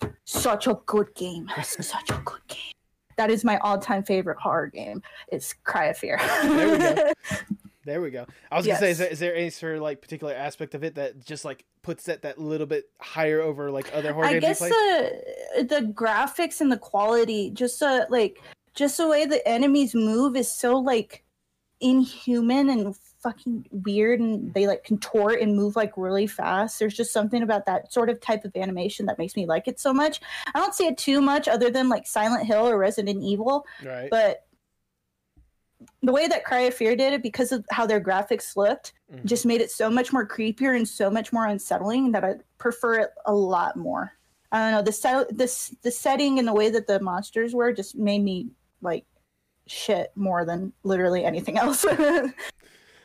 [0.00, 1.48] God, such a good game.
[1.62, 2.72] such a good game.
[3.16, 5.02] That is my all-time favorite horror game.
[5.28, 6.18] It's Cry of Fear.
[6.42, 7.12] There we go.
[7.86, 8.26] there we go.
[8.50, 10.84] I was gonna say, is there, is there any sort of like particular aspect of
[10.84, 14.38] it that just like puts that that little bit higher over like other horror I
[14.38, 14.76] games I guess
[15.56, 18.42] the the graphics and the quality, just uh, like
[18.74, 21.24] just the way the enemies move is so like
[21.80, 26.78] inhuman and fucking weird, and they like contort and move like really fast.
[26.78, 29.78] There's just something about that sort of type of animation that makes me like it
[29.78, 30.20] so much.
[30.54, 34.08] I don't see it too much other than like Silent Hill or Resident Evil, right.
[34.10, 34.45] but
[36.02, 39.24] the way that Cry of Fear did it because of how their graphics looked Mhm.
[39.24, 42.94] just made it so much more creepier and so much more unsettling that I prefer
[43.00, 44.12] it a lot more.
[44.52, 47.72] I don't know the set, this the setting and the way that the monsters were
[47.72, 48.48] just made me
[48.80, 49.04] like
[49.66, 51.84] shit more than literally anything else.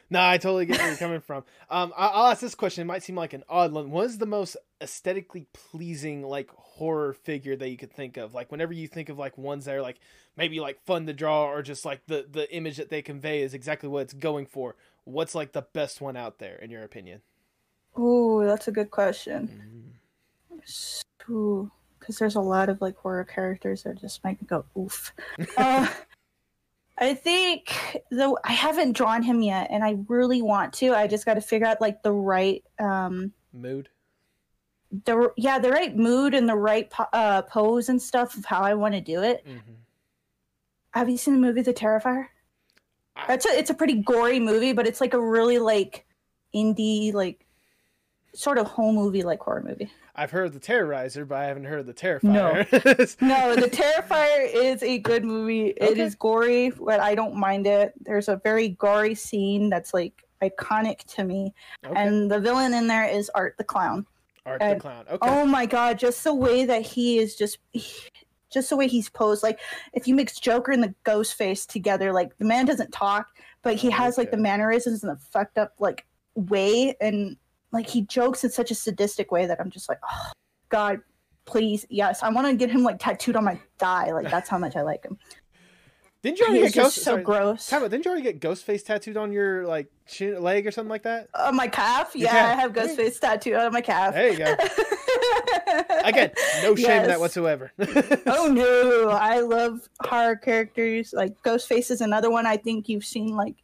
[0.09, 1.45] No, I totally get where you're coming from.
[1.69, 2.81] Um, I- I'll ask this question.
[2.81, 3.91] It might seem like an odd one.
[3.91, 8.33] What is the most aesthetically pleasing like horror figure that you could think of?
[8.33, 9.99] Like whenever you think of like ones that are like
[10.37, 13.53] maybe like fun to draw or just like the the image that they convey is
[13.53, 14.75] exactly what it's going for.
[15.03, 17.21] What's like the best one out there in your opinion?
[17.99, 19.93] Ooh, that's a good question.
[21.29, 25.13] Ooh, because there's a lot of like horror characters that just make me go oof.
[25.57, 25.87] uh,
[26.97, 30.93] I think though I haven't drawn him yet, and I really want to.
[30.93, 33.89] I just got to figure out like the right um Mood.
[35.05, 38.61] The yeah the right mood and the right po- uh, pose and stuff of how
[38.61, 39.43] I want to do it.
[39.45, 39.57] hmm
[40.93, 42.27] Have you seen the movie The Terrifier?
[43.15, 46.05] I- That's a it's a pretty gory movie, but it's like a really like
[46.55, 47.45] indie like
[48.33, 49.91] sort of home movie like horror movie.
[50.13, 52.67] I've heard the Terrorizer, but I haven't heard the Terrifier.
[53.21, 55.67] No, The Terrifier is a good movie.
[55.67, 56.01] It Okay.
[56.01, 57.93] is gory, but I don't mind it.
[58.01, 61.53] There's a very gory scene that's like iconic to me,
[61.85, 61.93] okay.
[61.95, 64.05] and the villain in there is Art the Clown.
[64.45, 65.05] Art the Clown.
[65.09, 65.29] Okay.
[65.29, 67.59] Oh my god, just the way that he is just
[68.51, 69.43] just the way he's posed.
[69.43, 69.59] Like
[69.93, 73.27] if you mix Joker and the ghost face together, like the man doesn't talk,
[73.61, 77.37] but he has like the mannerisms in a fucked up like way and
[77.71, 80.31] like he jokes in such a sadistic way that I'm just like, oh
[80.69, 80.99] God,
[81.45, 82.23] please, yes.
[82.23, 84.11] I want to get him like tattooed on my thigh.
[84.11, 85.17] Like that's how much I like him.
[86.23, 86.95] Didn't you already get Ghost?
[86.97, 87.67] so sorry, gross.
[87.67, 91.03] Time didn't you already get Ghostface tattooed on your like shin, leg or something like
[91.03, 91.29] that?
[91.33, 92.11] On my calf?
[92.13, 92.29] Yeah.
[92.31, 94.13] I have ghost face tattooed on my calf.
[94.13, 94.55] There you go.
[96.03, 96.31] Again,
[96.61, 97.71] no shame in that whatsoever.
[98.27, 103.35] oh no i love horror characters like ghostface is another one i think you've seen
[103.35, 103.55] like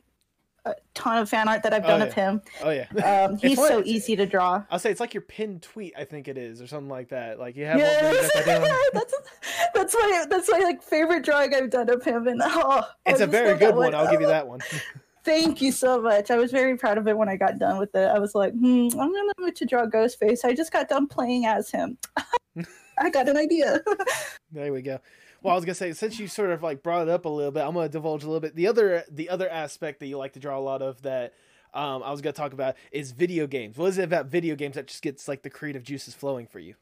[0.69, 2.06] a ton of fan art that i've Oh, done yeah.
[2.06, 3.25] of him oh yeah.
[3.25, 6.27] um, he's so easy to draw I'll say it's like your pinned tweet, I think
[6.27, 7.39] it is, or something like that.
[7.39, 8.32] Like you have one yes.
[8.34, 9.13] where you got that that's
[9.73, 13.27] that's my that's my like favorite drawing I've done of him, and oh, It's a
[13.27, 13.93] very good one.
[13.95, 14.60] I'll give you Oh, that one.
[15.23, 16.32] Thank you so much.
[16.32, 18.08] I was very proud of it when I got done with it.
[18.08, 20.45] I was like, hmm, I'm gonna move to draw Ghostface.
[20.45, 21.97] I just got done playing as him.
[22.99, 23.82] I got an idea.
[24.51, 24.99] There we go.
[25.41, 27.52] Well, I was gonna say since you sort of like brought it up a little
[27.52, 28.56] bit, I'm gonna divulge a little bit.
[28.56, 31.34] The other the other aspect that you like to draw a lot of that
[31.73, 33.78] um, I was gonna talk about is video games.
[33.78, 36.60] What is it about video games that just gets like the creative juices flowing for
[36.60, 36.76] you?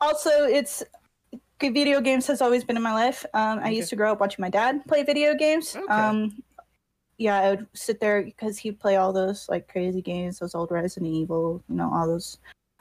[0.00, 0.82] also it's
[1.60, 3.76] good video games has always been in my life um, i Okay.
[3.76, 5.92] used to grow up watching my dad play video games Okay.
[5.92, 6.42] um,
[7.18, 10.70] yeah, I would sit there because he'd play all those like crazy games, those old
[10.70, 12.38] Resident Evil, you know, all those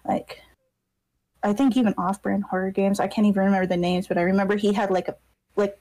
[0.08, 0.42] like
[1.46, 3.00] I think even off-brand horror games.
[3.00, 5.16] I can't even remember the names, but I remember he had like a
[5.56, 5.80] like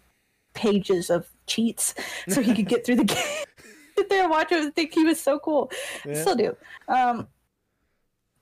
[0.53, 1.94] pages of cheats
[2.29, 3.44] so he could get through the game.
[3.96, 5.70] sit there and watch it and think he was so cool.
[6.05, 6.20] Yeah.
[6.20, 6.57] Still do.
[6.87, 7.29] Um,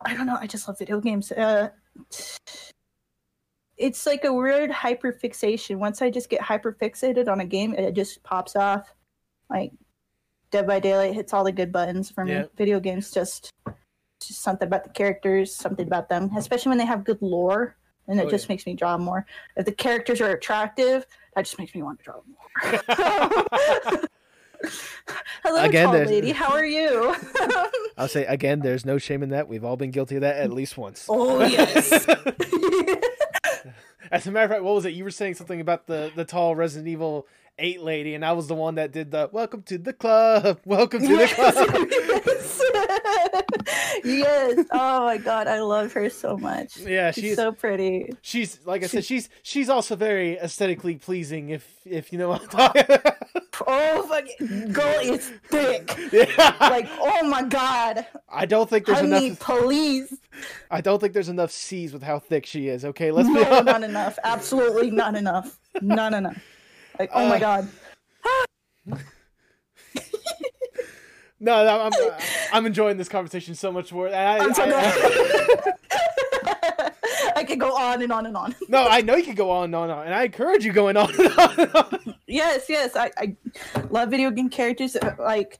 [0.04, 0.36] I don't know.
[0.38, 1.30] I just love video games.
[1.30, 1.70] Uh,
[3.76, 5.78] it's like a weird hyper fixation.
[5.78, 8.92] Once I just get hyper fixated on a game, it just pops off.
[9.48, 9.72] Like
[10.50, 12.32] Dead by Daylight hits all the good buttons for me.
[12.32, 12.44] Yeah.
[12.56, 13.52] Video games just
[14.26, 17.76] just something about the characters, something about them, especially when they have good lore.
[18.08, 18.52] And it Oh, just yeah.
[18.54, 19.24] makes me draw more.
[19.56, 21.06] If the characters are attractive,
[21.36, 24.00] that just makes me want to draw more.
[25.42, 26.30] Hello, Again, tall lady.
[26.30, 27.14] How are you?
[27.98, 29.48] I'll say again, there's no shame in that.
[29.48, 31.06] We've all been guilty of that at least once.
[31.08, 32.06] oh yes.
[34.10, 34.92] As a matter of fact, what was it?
[34.92, 37.26] You were saying something about the the tall Resident Evil
[37.64, 41.00] Eight lady, and I was the one that did the "Welcome to the club, welcome
[41.00, 41.54] to the club."
[42.26, 44.04] yes.
[44.04, 44.66] yes.
[44.72, 46.76] Oh my god, I love her so much.
[46.78, 48.10] yeah, She's she's so pretty.
[48.20, 51.50] she's like I said, she's she's also very aesthetically pleasing.
[51.50, 52.68] If if you know what I'm oh.
[52.68, 52.84] talking.
[52.88, 53.16] about.
[53.64, 55.96] Oh fucking girl is thick.
[56.12, 56.56] yeah.
[56.60, 58.04] Like, oh my god.
[58.28, 59.38] I don't think there's Honey, enough.
[59.38, 60.12] police.
[60.68, 62.84] I don't think there's enough C's with how thick she is.
[62.84, 63.64] Okay, let's be No, honest.
[63.66, 64.18] not enough.
[64.24, 65.60] Absolutely not enough.
[65.80, 66.42] Not enough.
[66.98, 67.68] Like, oh my Uh, god.
[71.44, 71.92] No, no, I'm
[72.52, 74.06] I'm enjoying this conversation so much more.
[74.08, 75.74] I, I'm so I- glad.
[77.34, 78.54] I could go on and on and on.
[78.68, 80.72] no, I know you can go on and on, and on, and I encourage you
[80.72, 81.58] going on and on.
[81.58, 82.14] And on.
[82.28, 82.94] Yes, yes.
[82.94, 83.34] I, I
[83.90, 84.94] love video game characters.
[84.94, 85.58] Uh, Like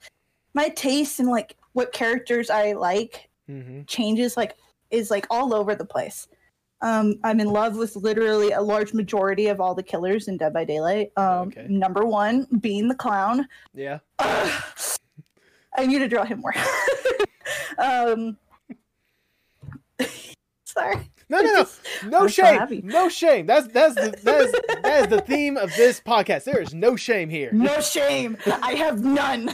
[0.55, 4.55] my taste in like what characters I like hmm changes like
[4.93, 6.29] is like all over the place.
[6.83, 10.53] Um, I'm in love with literally a large majority of all the killers in Dead
[10.53, 11.13] by Daylight.
[11.17, 11.67] Um, Okay.
[11.69, 13.47] Number one being the clown.
[13.75, 14.01] Yeah.
[14.19, 14.63] Ugh.
[15.79, 16.55] I need to draw him more.
[17.79, 18.37] um,
[20.65, 20.97] sorry.
[21.29, 21.67] No, no, no,
[22.11, 22.83] no I'm shame, happy.
[22.85, 23.47] no shame.
[23.47, 26.45] That's that's the that is, that is the theme of this podcast.
[26.45, 27.51] There is no shame here.
[27.53, 28.37] No shame.
[28.47, 29.51] I have none.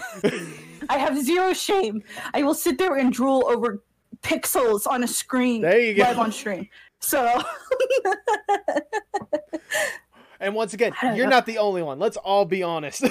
[0.88, 2.02] I have zero shame.
[2.34, 3.82] I will sit there and drool over
[4.22, 6.02] pixels on a screen There you go.
[6.02, 6.68] live on stream.
[7.00, 7.40] So
[10.40, 11.30] And once again, you're know.
[11.30, 11.98] not the only one.
[11.98, 13.02] Let's all be honest.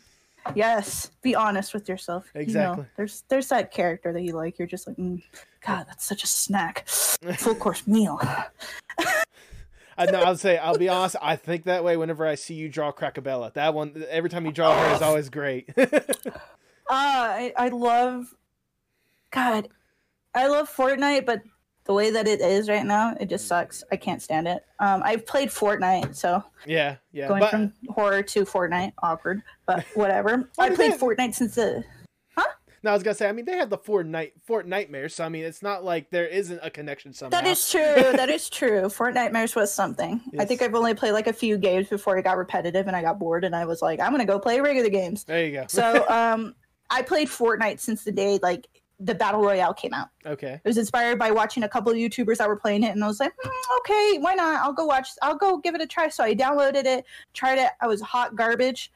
[0.54, 2.26] yes, be honest with yourself.
[2.34, 2.84] You know, Exactly.
[2.96, 4.58] there's there's that character that you like.
[4.58, 5.22] You're just like, mm,
[5.66, 8.20] God, that's such a snack, full course meal.
[9.98, 10.20] I know.
[10.20, 10.58] I'll say.
[10.58, 11.16] I'll be honest.
[11.22, 13.54] I think that way whenever I see you draw Crackabella.
[13.54, 14.04] That one.
[14.10, 15.70] Every time you draw her is always great.
[16.88, 18.32] Ah, I, I love,
[19.32, 19.68] God,
[20.34, 21.40] I love Fortnite, but
[21.86, 23.82] the way that it is right now, it just sucks.
[23.90, 24.64] I can't stand it.
[24.80, 27.28] Um, I've played Fortnite, so yeah, yeah.
[27.28, 30.50] going But from horror to Fortnite, awkward, but whatever.
[30.58, 31.84] I played they- Fortnite since the.
[32.36, 32.44] Huh?
[32.82, 33.28] No, I was gonna say.
[33.28, 35.12] I mean, they have the Fortnite Fortnitemares.
[35.12, 37.40] So I mean, it's not like there isn't a connection somehow.
[37.40, 37.80] That is true.
[37.94, 38.82] that is true.
[38.82, 40.20] Fortnite was something.
[40.38, 43.02] I think I've only played like a few games before it got repetitive and I
[43.02, 45.24] got bored and I was like, I'm gonna go play regular games.
[45.24, 45.64] There you go.
[45.68, 46.54] So um,
[46.90, 48.66] I played Fortnite since the day like
[48.98, 50.08] the battle royale came out.
[50.24, 50.60] okay.
[50.64, 53.06] It was inspired by watching a couple of YouTubers that were playing it, and I
[53.06, 54.62] was like, "Hmm, okay, why not?
[54.62, 55.08] I'll go watch.
[55.22, 56.08] I'll go give it a try.
[56.08, 57.04] So I downloaded it,
[57.34, 57.70] tried it.
[57.80, 58.90] I was hot garbage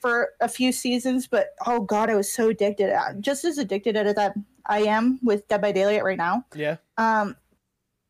[0.00, 2.92] for a few seasons, but oh god, I was so addicted.
[2.92, 4.34] Uh, Just as addicted as that
[4.66, 6.44] I am with Dead by Daylight right now.
[6.54, 6.76] Yeah.
[6.98, 7.36] Um,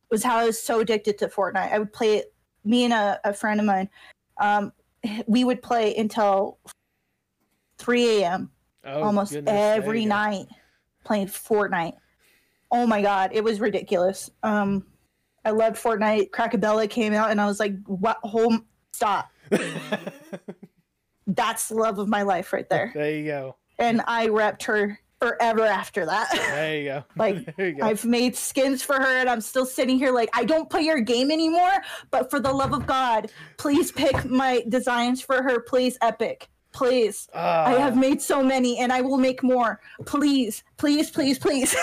[0.09, 1.71] was how I was so addicted to Fortnite.
[1.71, 2.33] I would play it.
[2.65, 3.89] Me and a, a friend of mine,
[4.39, 4.73] um,
[5.27, 6.59] we would play until
[7.77, 8.51] 3 a.m
[8.83, 10.47] Oh, almost goodness, every night.
[10.49, 10.55] go.
[11.03, 11.93] Playing Fortnite.
[12.71, 14.29] Oh my god, it was ridiculous.
[14.43, 14.85] Um,
[15.43, 16.29] I loved Fortnite.
[16.29, 18.17] Crackabella came out, and I was like, "What?
[18.23, 18.65] Home?
[18.91, 19.29] Stop!
[21.27, 23.55] That's the love of my life right there." there you go.
[23.79, 26.29] And I repped her forever after that.
[26.31, 27.03] There you go.
[27.15, 27.85] Like, you go.
[27.85, 30.99] I've made skins for her, and I'm still sitting here like, I don't play your
[30.99, 35.97] game anymore, but for the love of God, please pick my designs for her, please,
[36.01, 37.27] Epic, please.
[37.33, 39.79] I have Ah, made so many and I will make more.
[40.05, 41.75] Please, please, please, please.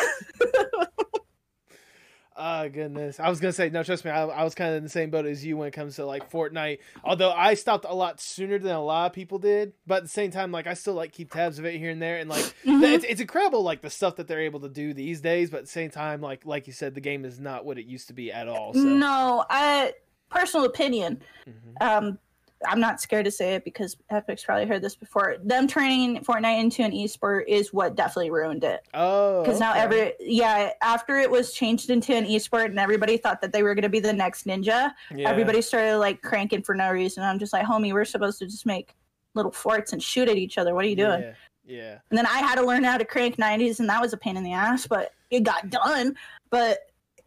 [2.41, 3.19] Oh goodness!
[3.19, 3.83] I was gonna say no.
[3.83, 5.73] Trust me, I, I was kind of in the same boat as you when it
[5.73, 6.79] comes to like Fortnite.
[7.03, 10.09] Although I stopped a lot sooner than a lot of people did, but at the
[10.09, 12.45] same time, like I still like keep tabs of it here and there, and like
[12.65, 12.83] Mhm.
[12.95, 15.51] it's, it's incredible like the stuff that they're able to do these days.
[15.51, 17.87] But at the same time, like like you said, the game is not what it
[17.87, 18.73] used to be at all.
[18.73, 19.95] So No, I
[20.31, 21.21] personal opinion.
[21.49, 21.83] Mhm.
[21.85, 22.19] Um,
[22.67, 25.37] I'm not scared to say it because Epic's probably heard this before.
[25.45, 28.81] Them turning Fortnite into an esport is what definitely ruined it.
[28.95, 33.41] oh, Because now every yeah, after it was changed into an esport and everybody thought
[33.43, 35.29] that they were gonna be the next ninja, Yeah.
[35.31, 37.23] everybody started like cranking for no reason.
[37.23, 38.95] I'm just like, homie, we're supposed to just make
[39.35, 40.75] little forts and shoot at each other.
[40.75, 41.21] What are you doing?
[41.23, 41.33] Yeah.
[41.65, 41.99] Yeah.
[42.11, 44.37] And then I had to learn how to crank 90s, and that was a pain
[44.39, 46.17] in the ass, but it got done.
[46.51, 46.79] But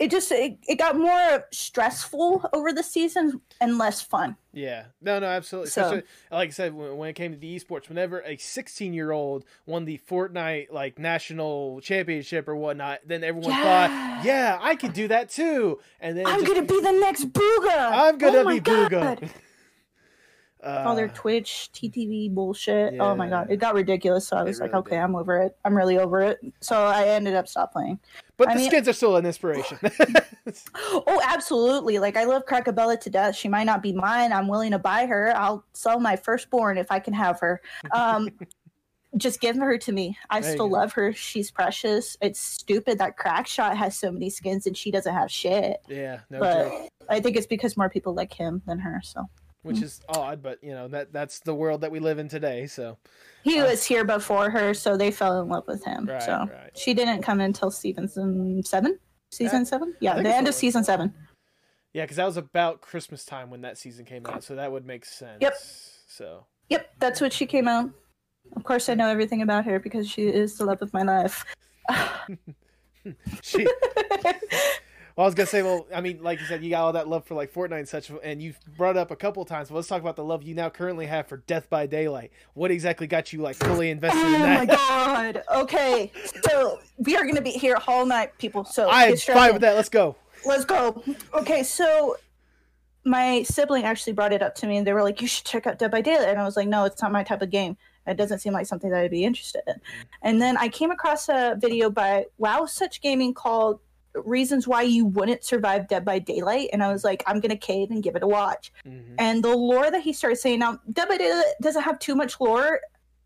[0.01, 4.35] it just it, it got more stressful over the season and less fun.
[4.51, 5.69] Yeah, no, no, absolutely.
[5.69, 8.93] So- Especially, like I said, when, when it came to the esports, whenever a 16
[8.93, 13.63] year old won the Fortnite like national championship or whatnot, then everyone Yeah.
[13.87, 17.25] thought, "Yeah, I could do that too." And then I'm just- gonna be the next
[17.31, 17.91] Bugha.
[17.93, 18.91] I'm gonna oh be God.
[18.91, 19.29] Bugha.
[20.63, 22.93] Uh, All their Twitch, TTV bullshit.
[22.99, 24.27] Oh my god, it got ridiculous.
[24.27, 25.01] So I It was like, really okay, did.
[25.01, 25.57] I'm over it.
[25.65, 26.39] I'm really over it.
[26.59, 27.99] So I ended up stop playing.
[28.41, 29.77] But I the mean- skins are still an inspiration.
[30.75, 31.99] Oh, absolutely.
[31.99, 33.35] Like I love Crackabella to death.
[33.35, 34.33] She might not be mine.
[34.33, 35.31] I'm willing to buy her.
[35.37, 37.61] I'll sell my firstborn if I can have her.
[37.93, 38.29] Um
[39.17, 40.17] just give her to me.
[40.29, 41.13] I There still love her.
[41.13, 42.17] She's precious.
[42.21, 45.81] It's stupid that Crackshot has so many skins and she doesn't have shit.
[45.87, 46.89] yeah, no but joke.
[47.09, 48.99] I think it's because more people like him than her.
[49.03, 49.29] So
[49.63, 52.65] Which is odd, but you know that that's the world that we live in today.
[52.65, 52.97] So
[53.43, 56.05] he Uh, was here before her, so they fell in love with him.
[56.05, 56.75] Right, so right.
[56.75, 58.97] she didn't come until season seven.
[59.31, 59.95] Season seven?
[59.99, 61.13] Yeah, the end of season seven.
[61.93, 64.85] yeah, because that was about Christmas time when that season came out, so that would
[64.85, 65.37] make sense.
[65.41, 65.53] Yep.
[66.07, 67.91] So Yep, that's what she came out.
[68.55, 71.45] Of course, I know everything about her because she is the love of my life.
[73.43, 73.67] she.
[75.21, 77.07] Well, I was gonna say, well, I mean, like you said, you got all that
[77.07, 79.69] love for like Fortnite and such, and you've brought it up a couple times.
[79.69, 82.31] But let's talk about the love you now currently have for Death by Daylight.
[82.55, 85.43] What exactly got you like fully invested in Oh my god.
[85.57, 86.11] Okay,
[86.43, 88.65] so we are gonna be here all night, people.
[88.65, 89.75] So I'm get strapped fine with that.
[89.75, 90.15] Let's go.
[90.43, 91.03] Let's go.
[91.35, 92.17] Okay, so
[93.05, 95.67] my sibling actually brought it up to me, and they were like, "You should check
[95.67, 97.77] out Dead by Daylight," and I was like, "No, it's not my type of game.
[98.07, 99.75] It doesn't seem like something that I'd be interested in."
[100.23, 103.81] And then I came across a video by Wow Such Gaming called
[104.13, 107.91] "Reasons Why You Wouldn't Survive Dead by Daylight," and I was like, "I'm gonna cave
[107.91, 109.15] and give it a watch." Mhm.
[109.17, 112.39] And the lore that he started saying now, Dead by Daylight doesn't have too much
[112.39, 112.79] lore.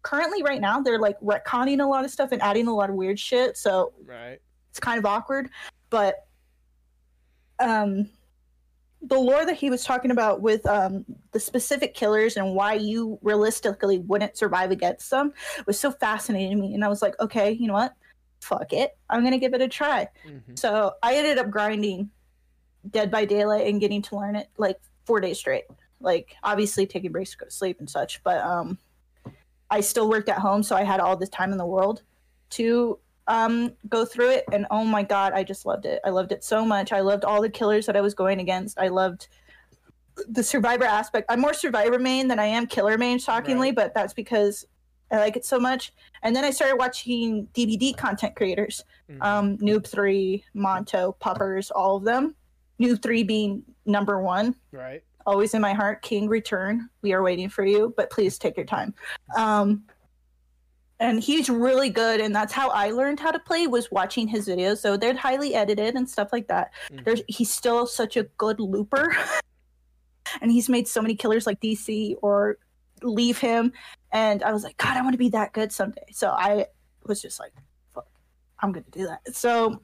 [0.03, 2.95] Currently, right now, they're like retconning a lot of stuff and adding a lot of
[2.95, 3.57] weird shit.
[3.57, 4.39] So Right.
[4.69, 5.49] it's kind of awkward
[5.89, 6.27] but
[7.59, 8.09] um
[9.01, 13.17] the lore that he was talking about with um the specific killers and why you
[13.21, 15.31] realistically wouldn't survive against them
[15.67, 17.93] was so fascinating to me and i was like okay you know what
[18.45, 20.07] fuck it i'm gonna give it a try.
[20.27, 20.57] Mhm.
[20.57, 22.09] so i ended up grinding
[22.91, 25.63] dead by daylight and getting to learn it like four days straight.
[25.99, 28.77] Like obviously taking breaks to go to sleep and such but um
[29.71, 32.03] i still worked at home so i had all this time in the world
[32.51, 35.99] to um go through it and oh my god i just loved it.
[36.05, 36.91] I loved it so much.
[36.91, 38.77] I loved all the killers that i was going against.
[38.79, 39.27] I loved
[40.29, 41.25] the survivor aspect.
[41.29, 43.75] I'm more survivor main than i am killer main shockingly Right.
[43.75, 44.65] but that's because
[45.15, 45.93] i like it so much.
[46.23, 49.21] And then i started watching dbd content creators Mhm.
[49.21, 52.35] um noob 3 monto puppers all of them.
[52.79, 54.55] Noob 3 being number one.
[54.71, 55.03] Right.
[55.27, 58.65] always in my heart king return we are waiting for you but please take your
[58.65, 58.93] time.
[59.35, 59.83] Um
[60.99, 64.47] and he's really good and that's how i learned how to play was watching his
[64.47, 64.77] videos.
[64.77, 66.71] So they're highly edited and stuff like that.
[66.91, 67.03] Mhm.
[67.05, 69.05] there's he's still such a good looper.
[70.41, 72.57] And he's made so many killers like dc or
[73.09, 73.71] leave him.
[74.11, 76.05] And i was like god i want to be that good someday.
[76.11, 76.65] So i
[77.05, 77.53] was just like
[77.93, 78.07] fuck
[78.59, 79.35] i'm gonna do that.
[79.35, 79.81] So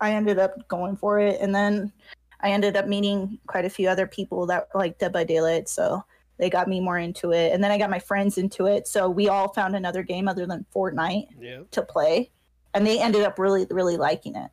[0.00, 1.40] i ended up going for it.
[1.40, 1.92] And then
[2.40, 5.68] i ended up meeting quite a few other people that like dead by daylight.
[5.68, 6.04] So
[6.38, 7.52] they got me more into it.
[7.52, 8.86] And then i got my friends into it.
[8.86, 11.62] So we all found another game other than fortnite Yeah.
[11.72, 12.30] to play.
[12.74, 14.50] And they ended up really really liking it.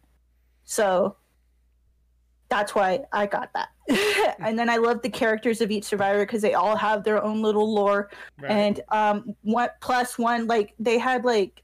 [0.64, 1.18] So
[2.50, 3.70] that's why i got that
[4.40, 7.42] and then i love the characters of each survivor because they all have their own
[7.42, 8.10] little lore.
[8.42, 8.52] Right.
[8.52, 11.62] and um what plus one like they had like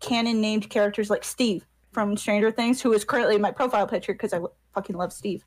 [0.00, 4.32] canon named characters like steve from stranger things who is currently my profile picture because
[4.32, 5.44] i w- fucking love steve.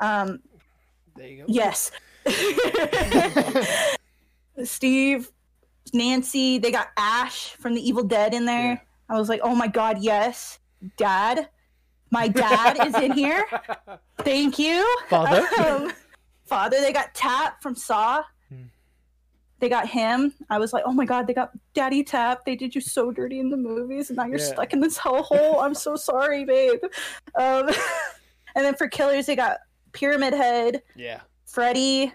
[0.00, 0.40] Um
[1.16, 1.44] there you go.
[1.46, 1.90] yes.
[4.64, 5.30] Steve
[5.92, 8.72] nancy they got ash from the evil dead in there.
[8.72, 8.78] Yeah.
[9.14, 10.58] i was like oh my god yes.
[10.96, 11.48] Dad?
[12.10, 13.44] My dad is in here
[14.24, 15.46] thank you Father.
[15.60, 15.92] um,
[16.44, 18.64] father they got tapp from saw Hmm.
[19.60, 22.74] they got him i was like oh my god they got daddy tapp they did
[22.74, 24.44] you so dirty in the movies and now you're Yeah.
[24.52, 26.80] stuck in this hellhole i'm so sorry babe
[27.38, 27.68] um,
[28.54, 29.58] and then for killers they got
[29.92, 31.20] pyramid head yeah.
[31.46, 32.12] freddy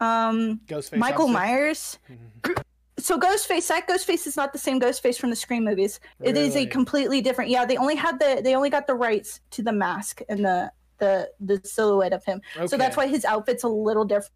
[0.00, 0.96] um, Ghostface.
[0.96, 2.62] michael myers Mhm.
[2.98, 6.56] so ghostface that ghostface is not the same ghostface from the scream movies it is
[6.56, 9.72] a completely different yeah they only had the they only got the rights to the
[9.72, 10.70] mask and the
[11.00, 14.30] the the silhouette of him so that's why his outfit's a little different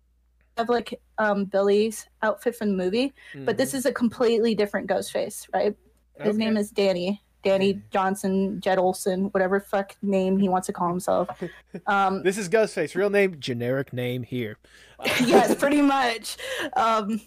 [0.57, 3.13] of like um billy's outfit from the movie
[3.45, 3.75] but this Mhm.
[3.77, 5.75] is a completely different ghostface right
[6.23, 6.45] his Okay.
[6.45, 11.29] name is danny danny johnson jed olsen whatever fuck name he wants to call himself
[11.87, 12.95] um This is Ghostface.
[12.95, 14.57] Real name, generic name here.
[15.25, 16.37] yes pretty much
[16.77, 17.21] um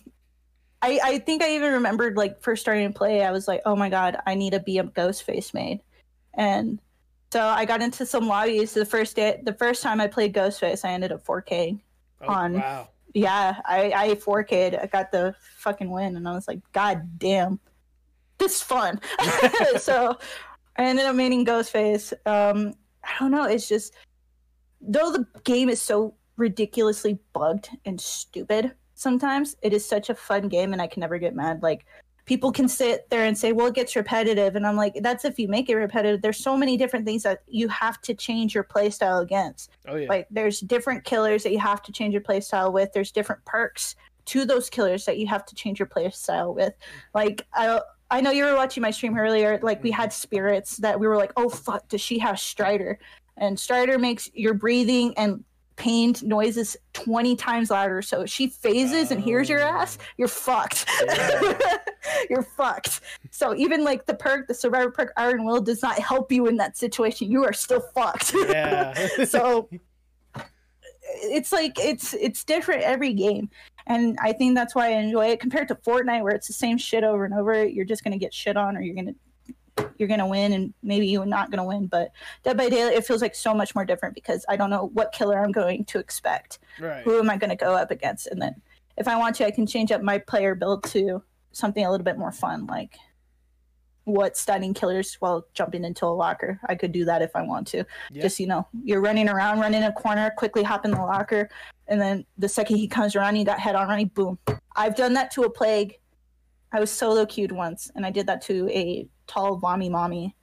[0.82, 3.76] I, I think I even remembered like first starting to play, I was like, oh
[3.76, 5.82] my god, I need to be a Ghostface made.
[6.36, 6.80] And
[7.32, 10.86] so I got into some lobbies the first day the first time I played Ghostface,
[10.86, 11.80] I ended up 4K.
[12.22, 12.90] Oh, On- wow.
[13.14, 14.76] Yeah, I, I 4K'd.
[14.76, 17.60] I got the fucking win and I was like, God damn.
[18.38, 19.02] This is fun.
[19.78, 20.18] so
[20.76, 22.14] I ended up maining Ghostface.
[22.26, 22.74] Um,
[23.04, 23.94] I don't know, it's just
[24.82, 30.48] though the game is so ridiculously bugged and stupid sometimes, it is such a fun
[30.50, 31.64] game and I can never get mad.
[31.64, 31.86] Like
[32.28, 34.56] people can sit there and say, Well, it gets repetitive.
[34.56, 36.22] And I'm like, that's if you make it repetitive.
[36.22, 39.72] There's so many different things that you have to change your playstyle against.
[39.88, 40.10] Oh yeah.
[40.10, 42.94] like there's different killers that you have to change your playstyle with.
[42.94, 46.74] There's different perks to those killers that you have to change your playstyle with.
[47.16, 47.80] Like i
[48.12, 49.60] i know you were watching my stream earlier.
[49.64, 52.98] Like we had spirits that we were like oh fuck does she have stridor?
[53.38, 55.44] And stridor makes your breathing and
[55.78, 58.02] pained noises 20 times louder.
[58.02, 60.04] So if she phases and hears your ass oh.
[60.18, 60.86] you're fucked.
[61.06, 61.78] Yeah.
[62.30, 63.02] you're fucked.
[63.32, 66.58] So even like the perk the survivor perk iron will does not help you in
[66.58, 67.32] that situation.
[67.32, 68.34] You are still fucked.
[68.36, 69.08] Yeah.
[69.26, 69.70] so
[71.04, 73.50] it's like it's it's different every game.
[73.90, 75.40] And i think that's why i enjoy it.
[75.40, 78.34] Compared to fortnite where it's the same shit over and over you're just gonna get
[78.34, 79.16] shit on or you're gonna
[79.98, 82.12] you're gonna win and maybe you're not gonna win but
[82.44, 85.12] dead by daylight it feels like so much more different because i don't know what
[85.12, 86.60] killer i'm going to expect.
[86.80, 87.04] Right.
[87.04, 88.28] who am i going to go up against?
[88.28, 88.62] And then
[88.98, 92.06] if i want to i can change up my player build to something a little
[92.06, 92.98] bit more fun like
[94.08, 96.58] what stunning killers while jumping into a locker.
[96.66, 97.84] I could do that if i want to.
[98.10, 98.22] Yeah.
[98.22, 101.50] just you know you're running around running a corner quickly hop in the locker
[101.88, 104.40] and then the second he comes around you got head on running boom.
[104.76, 106.00] I've done that to a plague
[106.72, 110.36] i was solo queued once and i did that to a tall vommy mommy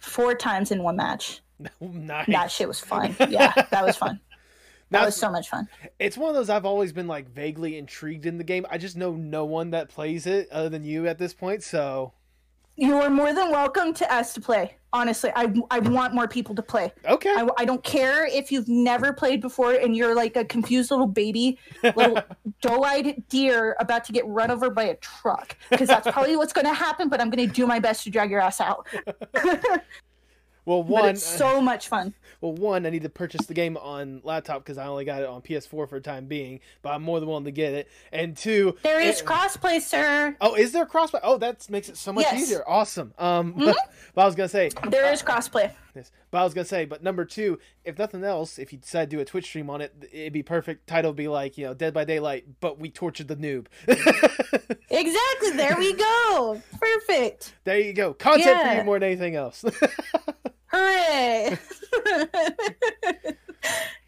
[0.00, 1.40] four times in one match
[1.80, 2.26] nice.
[2.26, 4.20] that shit was fun yeah that was fun
[4.90, 5.66] that Now, was so much fun
[5.98, 8.66] it's one of those I've always been like vaguely intrigued in the game.
[8.70, 11.62] I just know no one that plays it other than you at this point.
[11.62, 12.12] So
[12.76, 14.76] You are more than welcome to ask to play.
[14.94, 16.92] Honestly, I, I want more people to play.
[17.06, 17.34] okay.
[17.36, 21.08] I, I don't care if you've never played before and you're like a confused little
[21.08, 22.22] baby, little
[22.62, 25.56] doe-eyed deer about to get run over by a truck.
[25.68, 27.08] Because that's probably what's going to happen.
[27.08, 28.86] But I'm going to do my best to drag your ass out.
[30.66, 31.08] well, But one.
[31.10, 32.14] it's so much fun.
[32.40, 35.28] Well, one, I need to purchase the game on laptop because I only got it
[35.28, 37.88] on PS4 for the time being, but I'm more than willing to get it.
[38.12, 40.36] And two, There is it- crossplay, sir.
[40.40, 41.20] oh, is there crossplay?
[41.22, 42.32] Oh, that makes it so much Yes.
[42.34, 42.42] Mm-hmm.
[42.42, 42.64] easier.
[42.68, 43.14] Awesome.
[43.18, 43.76] Um, but,
[44.16, 45.72] I was gonna say, There is crossplay.
[45.94, 46.10] Yes.
[46.30, 49.16] But I was gonna say, but number two, if nothing else, if you decide to
[49.16, 50.86] do a Twitch stream on it, it'd be perfect.
[50.88, 53.66] Title would be like, you know, Dead by Daylight, but we tortured the noob.
[54.90, 55.50] Exactly.
[55.56, 56.62] There we go.
[56.78, 57.54] Perfect.
[57.64, 58.14] there you go.
[58.14, 59.64] Content for you more than anything else.
[60.74, 61.58] Hooray!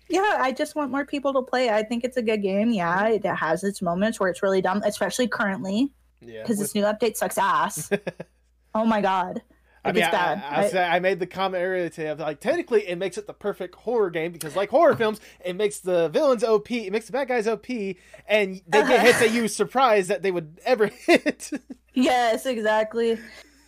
[0.09, 1.71] yeah, I just want more people to play.
[1.71, 2.71] I think it's a good game.
[2.71, 6.43] Yeah, it has its moments where it's really dumb, especially currently yeah.
[6.43, 7.91] because with- this new update sucks ass.
[8.75, 9.43] oh my god,
[9.87, 10.43] I mean, I, bad.
[10.45, 13.33] I, I, I made the comment earlier today of like, technically, it makes it the
[13.33, 17.13] perfect horror game because, like horror films, it makes the villains OP, it makes the
[17.13, 21.51] bad guys OP, and they get hits that you surprised that they would ever hit.
[21.95, 23.19] yes, exactly.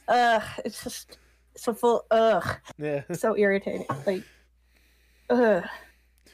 [0.08, 1.18] Ugh, it's just
[1.58, 2.04] so full.
[2.10, 2.44] Ugh,
[2.78, 3.02] yeah.
[3.12, 3.86] so irritating.
[4.06, 4.22] Like,
[5.30, 5.64] ugh.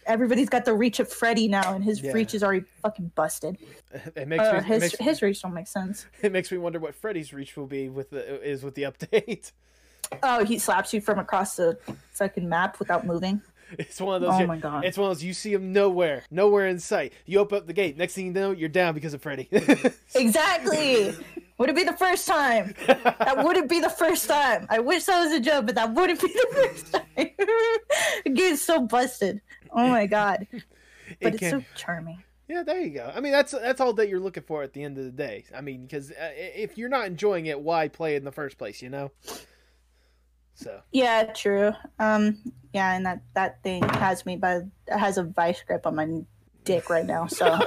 [0.06, 2.12] Everybody's got the reach of Freddy now, and his Yeah.
[2.12, 3.56] reach is already fucking busted.
[4.14, 6.04] It makes Uh, me, his makes, his reach don't make sense.
[6.22, 9.52] it makes me wonder what Freddy's reach will be with the is with the update.
[10.22, 11.78] Oh, he slaps you from across the
[12.12, 13.40] fucking map without moving.
[13.78, 14.34] It's one of those.
[14.34, 14.84] Oh you- my God.
[14.84, 15.24] It's one of those.
[15.24, 17.12] You see him nowhere, nowhere in sight.
[17.26, 17.96] You open up the gate.
[17.96, 19.48] Next thing you know, you're down because of Freddy.
[20.14, 21.14] Exactly.
[21.58, 22.74] would it be the first time?
[22.86, 24.66] That wouldn't be the first time.
[24.70, 27.02] I wish that was a joke, but that wouldn't be the first time.
[28.24, 29.40] the game's so busted.
[29.70, 30.46] Oh my god.
[31.20, 32.22] But It it's so charming.
[32.48, 33.10] Yeah, there you go.
[33.14, 35.44] I mean, that's that's all that you're looking for at the end of the day.
[35.54, 38.58] I mean, because uh, if you're not enjoying it, why play it in the first
[38.58, 38.82] place?
[38.82, 39.10] You know.
[40.54, 41.72] So Yeah, true.
[41.98, 42.38] Um,
[42.72, 46.08] yeah, and that that thing has me by has a vice grip on my
[46.64, 47.26] dick right now.
[47.26, 47.44] So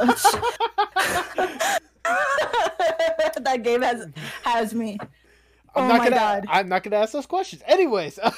[3.44, 4.08] that game has
[4.44, 4.98] has me.
[5.76, 6.16] I'm oh not my gonna.
[6.16, 6.46] god.
[6.50, 7.62] I'm not gonna ask those questions.
[7.66, 8.20] Anyways.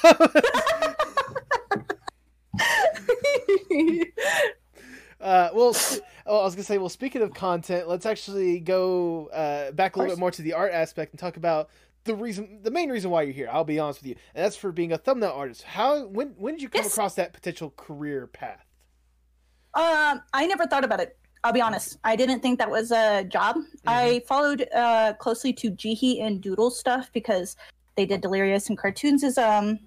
[5.20, 5.76] Uh, well,
[6.24, 6.78] oh, I was gonna say.
[6.78, 10.54] Well, speaking of content, let's actually go uh, back a little bit more to the
[10.54, 11.68] art aspect and talk about
[12.04, 13.48] the reason, the main reason why you're here.
[13.52, 15.62] I'll be honest with you, and that's for being a thumbnail artist.
[15.62, 16.92] How, when, when did you come Yes.
[16.92, 18.64] across that potential career path?
[19.74, 21.16] Um, I never thought about it.
[21.44, 21.98] I'll be honest.
[22.04, 23.56] I didn't think that was a job.
[23.86, 27.56] I followed uh, closely to Jihi and Doodle stuff because
[27.96, 29.78] they did Delirious and Cartoonz as um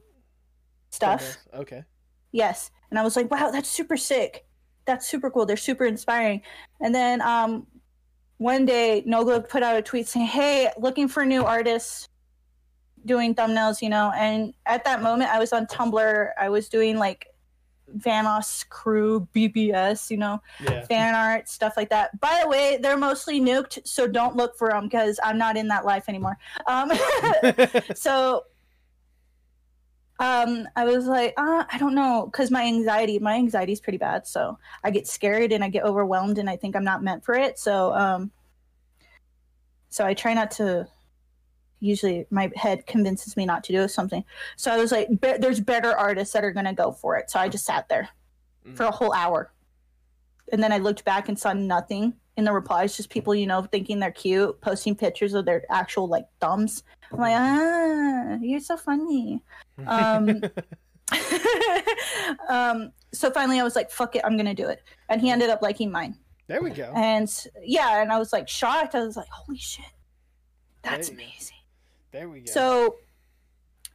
[0.89, 1.21] stuff.
[1.21, 1.59] Thumbnails.
[1.59, 1.83] Okay.
[2.31, 4.45] Yes, and I was like, wow, that's super sick.
[4.85, 5.45] That's super cool.
[5.45, 6.41] They're super inspiring.
[6.81, 7.67] And then um,
[8.43, 12.09] one day Nogla put out a tweet saying, "Hey, looking for new artists
[13.05, 14.11] doing thumbnails," you know.
[14.15, 16.29] And at that moment, I was on Tumblr.
[16.37, 17.27] I was doing like
[17.97, 20.83] Vanoss crew BBS, you know, Yeah.
[20.85, 22.19] fan art stuff like that.
[22.19, 25.67] By the way, they're mostly nuked, so don't look for them because I'm not in
[25.69, 26.37] that life anymore.
[26.67, 26.91] Um,
[27.95, 28.43] so
[30.19, 33.97] um i was like uh, i don't know because my anxiety my anxiety is pretty
[33.97, 37.25] bad so i get scared and i get overwhelmed and i think i'm not meant
[37.25, 38.31] for it so um
[39.89, 40.87] so i try not to
[41.83, 44.23] usually my head convinces me not to do something.
[44.55, 47.29] So i was like "Be- there's better artists that are going to go for it
[47.29, 48.09] so i just sat there
[48.75, 49.51] for a whole hour.
[50.51, 53.61] And then i looked back and saw nothing in the replies just people you know
[53.63, 56.83] thinking they're cute posting pictures of their actual like thumbs
[57.13, 59.41] i'm like ah you're so funny
[59.87, 60.41] um,
[62.49, 64.83] um, so finally I was like, fuck it, I'm gonna do it.
[65.09, 66.15] And he ended up liking mine.
[66.47, 66.91] there we go.
[66.95, 67.29] And
[67.61, 68.95] yeah, and I was like shocked.
[68.95, 69.85] I was like, holy shit,
[70.81, 71.29] that's There you go.
[71.29, 71.57] amazing.
[72.11, 72.51] There we go.
[72.51, 72.95] So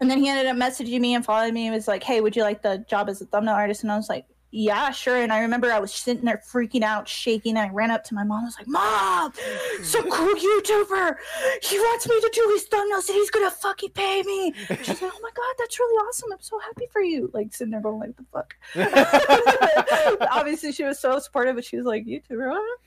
[0.00, 2.36] and then he ended up messaging me and following me and was like, Hey, would
[2.36, 3.82] you like the job as a thumbnail artist?
[3.82, 5.16] And I was like, Yeah, sure.
[5.16, 8.14] And I remember I was sitting there freaking out, shaking, and I ran up to
[8.14, 8.42] my mom.
[8.42, 9.32] I was like, Mom,
[9.82, 11.16] some cool YouTuber.
[11.62, 14.54] He wants me to do his thumbnails and he's gonna fucking pay me.
[14.82, 16.32] She's like, Oh my god, that's really awesome.
[16.32, 17.30] I'm so happy for you.
[17.34, 18.54] Like sitting there going like the fuck.
[20.30, 22.78] Obviously she was so supportive, but she was like, YouTuber, what?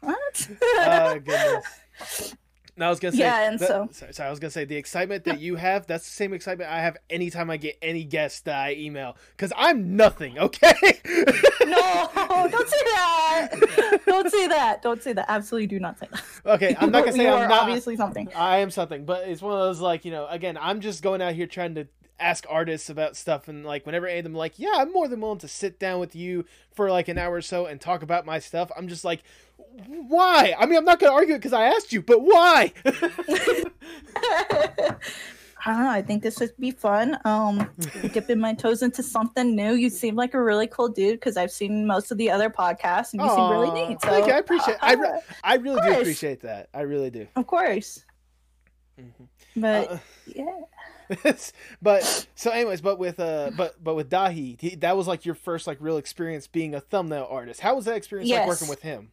[0.00, 0.48] What?
[0.62, 2.34] oh goodness.
[2.80, 3.18] No, I was gonna say.
[3.18, 5.86] Yeah, and that- so- sorry, sorry, I was gonna say the excitement that you have.
[5.86, 9.16] That's the same excitement I have anytime I get any guest that I email.
[9.36, 10.38] Cause I'm nothing.
[10.40, 10.72] Okay.
[11.66, 12.08] no,
[12.50, 14.00] don't say that.
[14.06, 14.82] Don't say that.
[14.82, 15.26] Don't say that.
[15.28, 16.22] Absolutely do not say that.
[16.46, 16.76] okay.
[16.80, 17.62] I'm not gonna say I'm not.
[17.64, 18.28] obviously something.
[18.34, 20.26] I am something, but it's one of those like you know.
[20.28, 21.86] Again, I'm just going out here trying to
[22.18, 25.20] ask artists about stuff, and like whenever any of them like, yeah, I'm more than
[25.20, 28.26] willing to sit down with you for like an hour or so and talk about
[28.26, 28.70] my stuff.
[28.76, 29.22] I'm just like,
[29.86, 30.54] why?
[30.58, 32.72] I mean, I'm not gonna argue it because I asked you, but why?
[35.62, 35.90] I don't know.
[35.90, 37.18] I think this would be fun.
[37.24, 37.68] Um,
[38.12, 39.74] dipping my toes into something new.
[39.74, 43.12] You seem like a really cool dude because I've seen most of the other podcasts,
[43.12, 44.00] and you seem really neat.
[44.00, 44.32] So, thank you.
[44.32, 44.78] I appreciate.
[44.80, 46.70] I, re- uh, I really do appreciate that.
[46.72, 47.26] I really do.
[47.36, 48.04] of course.
[48.98, 49.60] Mm-hmm.
[49.60, 51.34] But Uh, yeah,
[51.82, 55.34] but so, anyways, but with uh, but but with Daithi, he, that was like your
[55.34, 57.60] first like real experience being a thumbnail artist.
[57.60, 59.10] How was that experience like working with him?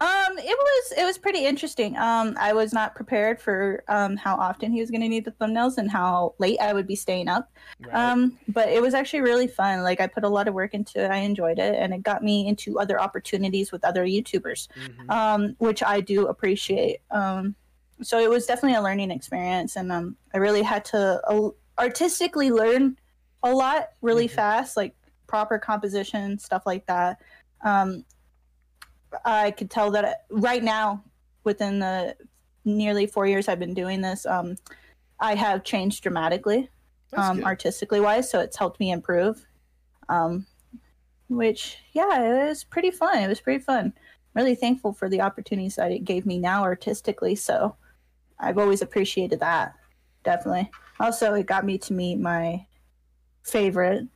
[0.00, 1.96] Um, it was it was pretty interesting.
[1.96, 5.32] Um, I was not prepared for um how often he was going to need the
[5.32, 7.50] thumbnails and how late I would be staying up.
[7.80, 7.94] Right.
[7.94, 9.82] Um, but it was actually really fun.
[9.82, 11.10] Like I put a lot of work into it.
[11.10, 14.68] I enjoyed it, and it got me into other opportunities with other YouTubers.
[14.76, 15.10] Mhm.
[15.10, 17.00] um, which I do appreciate.
[17.10, 17.54] Um,
[18.00, 22.50] so it was definitely a learning experience, and um, I really had to uh, artistically
[22.52, 22.96] learn
[23.42, 24.32] a lot really Mhm.
[24.32, 24.94] fast, like
[25.26, 27.20] proper composition, stuff like that.
[27.64, 28.04] Um,
[29.24, 31.02] I could tell that right now,
[31.44, 32.16] within the
[32.64, 34.56] nearly four years I've been doing this, um,
[35.20, 36.68] I have changed dramatically
[37.14, 39.44] um, artistically wise, so it's helped me improve.
[40.08, 40.46] Um,
[41.28, 43.18] which, yeah, it was pretty fun.
[43.18, 43.92] It was pretty fun.
[44.34, 47.34] Really thankful for the opportunities that it gave me now artistically.
[47.34, 47.76] So
[48.38, 49.74] I've always appreciated that.
[50.24, 50.70] Definitely.
[51.00, 52.66] Also, it got me to meet my
[53.42, 54.06] favorite.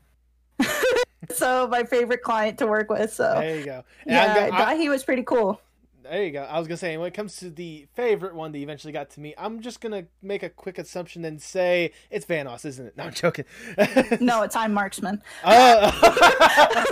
[1.31, 3.12] So my favorite client to work with.
[3.12, 3.85] So There you go.
[4.07, 5.61] And yeah, go- I- Daithi was pretty cool.
[6.03, 6.43] there you go.
[6.43, 9.20] I was gonna say when it comes to the favorite one that eventually got to
[9.20, 12.97] meet, I'm just gonna make a quick assumption and say it's Vanoss, isn't it?
[12.97, 13.45] No, I'm joking.
[14.20, 15.23] No, it's I'm Marksman.
[15.45, 16.89] Oh.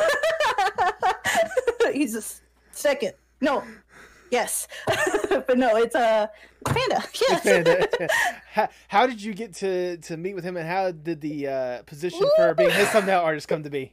[1.92, 2.22] He's a
[2.72, 3.14] second.
[3.40, 3.64] No.
[4.30, 4.68] Yes.
[4.86, 6.26] but no, it's a uh,
[6.66, 7.02] panda.
[7.20, 7.46] Yes.
[7.46, 8.10] And,
[8.52, 11.82] how, how did you get to to meet with him, and how did the uh,
[11.82, 13.92] position for being his thumbnail artist come to be?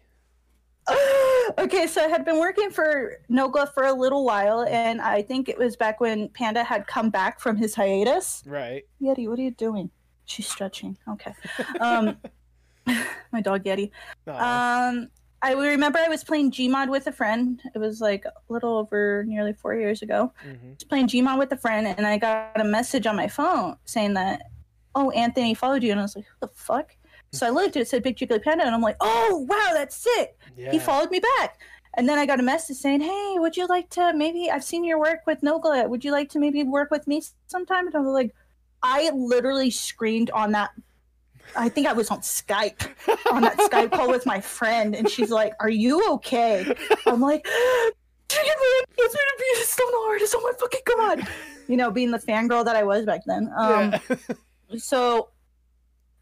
[1.58, 5.50] okay, so I had been working for Nogla for a little while, and I think
[5.50, 8.44] it was back when Panda had come back from his hiatus.
[8.46, 8.84] Right.
[9.02, 9.90] Yeti, what are you doing?
[10.26, 10.98] She's stretching.
[11.10, 11.34] Okay.
[11.80, 12.18] Um,
[13.32, 13.92] my dog Yeti.
[14.28, 14.90] Aw.
[14.90, 15.10] Um,
[15.42, 17.62] I remember I was playing Gmod with a friend.
[17.76, 20.34] It was like a little over nearly four years ago.
[20.46, 20.76] Mhm.
[20.76, 24.16] was playing Gmod with a friend, and I got a message on my phone saying
[24.16, 24.50] that,
[24.96, 26.96] "Oh, Anthony followed you," and I was like, "Who the fuck?"
[27.32, 30.38] So I looked, it said Big Jiggly Panda, and I'm like, "Oh, wow, that's sick!"
[30.56, 30.72] Yeah.
[30.72, 31.60] He followed me back,
[31.96, 34.50] and then I got a message saying, "Hey, would you like to maybe?
[34.50, 35.90] I've seen your work with Nogla.
[35.90, 38.34] Would you like to maybe work with me sometime?" And I was like,
[38.82, 40.72] I literally screamed on that.
[41.56, 42.88] I think I was on Skype
[43.32, 46.66] on that Skype call with my friend, and she's like, "Are you okay?"
[47.06, 50.36] I'm like, "Dang it, man, it's me to be a stone artist.
[50.38, 51.28] Oh my fucking god!"
[51.68, 53.52] You know, being the fangirl that I was back then.
[53.58, 54.18] Um, yeah.
[54.78, 55.30] so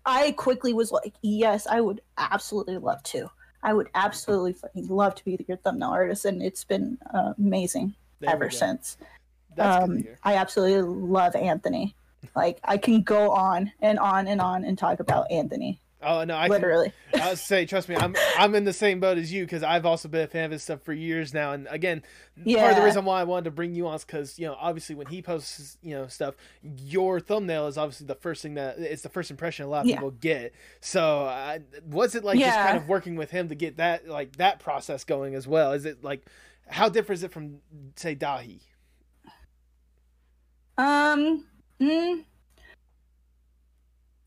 [0.06, 3.30] I quickly was like, "Yes, I would absolutely love to.
[3.64, 7.96] I would absolutely fucking love to be your thumbnail artist," and it's been uh, amazing
[8.20, 8.98] There ever since.
[9.56, 10.04] That's um.
[10.24, 11.96] I absolutely love Anthony.
[12.36, 15.82] Like I can go on and on and on and talk about Anthony.
[16.06, 16.94] Oh no, I can, literally.
[17.22, 19.86] I was say, trust me, I'm I'm in the same boat as you because I've
[19.86, 21.54] also been a fan of his stuff for years now.
[21.54, 22.04] And again,
[22.58, 24.56] part of the reason why I wanted to bring you on is because you know,
[24.60, 28.78] obviously, when he posts you know stuff, your thumbnail is obviously the first thing that
[28.78, 29.96] it's the first impression a lot of Yeah.
[29.96, 30.54] people get.
[30.82, 34.36] So, uh, was it like just kind of working with him to get that like
[34.38, 35.72] that process going as well?
[35.74, 36.26] Is it like
[36.68, 37.58] how different is it from
[37.96, 38.60] say Daithi?
[40.78, 41.46] Um,
[41.80, 42.26] mm,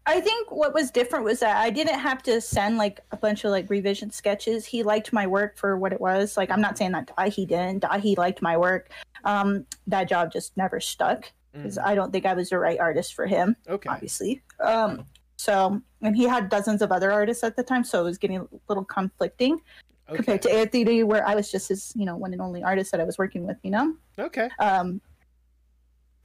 [0.08, 3.44] I think what was different was that I didn't have to send like a bunch
[3.44, 4.64] of like revision sketches.
[4.64, 6.34] He liked my work for what it was.
[6.38, 7.84] Like, I'm not saying that he didn't.
[8.00, 8.90] he liked my work.
[9.24, 11.84] Um, that job just never stuck because Mhm.
[11.84, 14.42] I don't think I was the right artist for him, Okay, obviously.
[14.60, 15.04] Um,
[15.36, 18.38] so, and he had dozens of other artists at the time, so it was getting
[18.38, 19.60] a little conflicting
[20.06, 22.92] compared okay, to Anthony, where I was just his, you know, one and only artist
[22.92, 23.94] that I was working with, you know?
[24.18, 24.48] okay.
[24.58, 25.02] um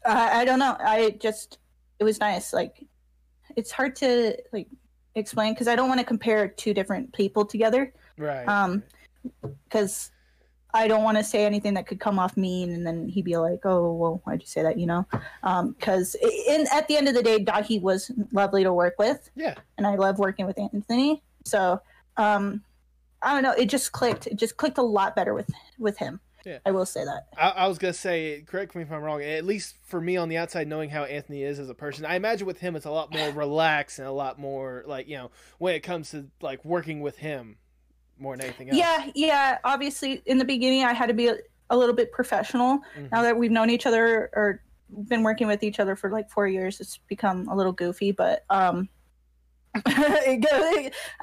[0.05, 1.59] I, I don't know i just
[1.99, 2.85] it was nice like
[3.55, 4.67] it's hard to like
[5.15, 7.93] explain because i don't want to compare two different people together.
[8.17, 8.47] Right.
[8.47, 8.83] um
[9.63, 10.11] because
[10.73, 13.37] i don't want to say anything that could come off mean and then he'd be
[13.37, 14.77] like oh well why'd you say that?
[14.79, 15.05] You know?
[15.43, 16.15] Um because
[16.47, 19.29] in at the end of the day daithi was lovely to work with.
[19.35, 19.55] Yeah.
[19.77, 21.21] and i love working with anthony.
[21.45, 21.79] So
[22.17, 22.61] um
[23.21, 25.49] i don't know it just clicked it just clicked a lot better with
[25.79, 26.59] with him Yeah.
[26.65, 29.21] i will say that I, I was gonna say, correct me if I'm wrong.
[29.21, 32.15] At least for me on the outside, knowing how Anthony is as a person, I
[32.15, 35.31] imagine with him it's a lot more relaxed and a lot more like you know
[35.57, 37.57] when it comes to like working with him
[38.17, 38.77] more than anything else.
[38.77, 39.57] Yeah, yeah.
[39.63, 41.37] Obviously, in the beginning, I had to be a,
[41.69, 42.79] a little bit professional.
[42.97, 43.11] Mhm.
[43.11, 44.61] Now that we've known each other or
[45.07, 48.11] been working with each other for like four years, it's become a little goofy.
[48.11, 48.89] But um,
[49.85, 50.39] I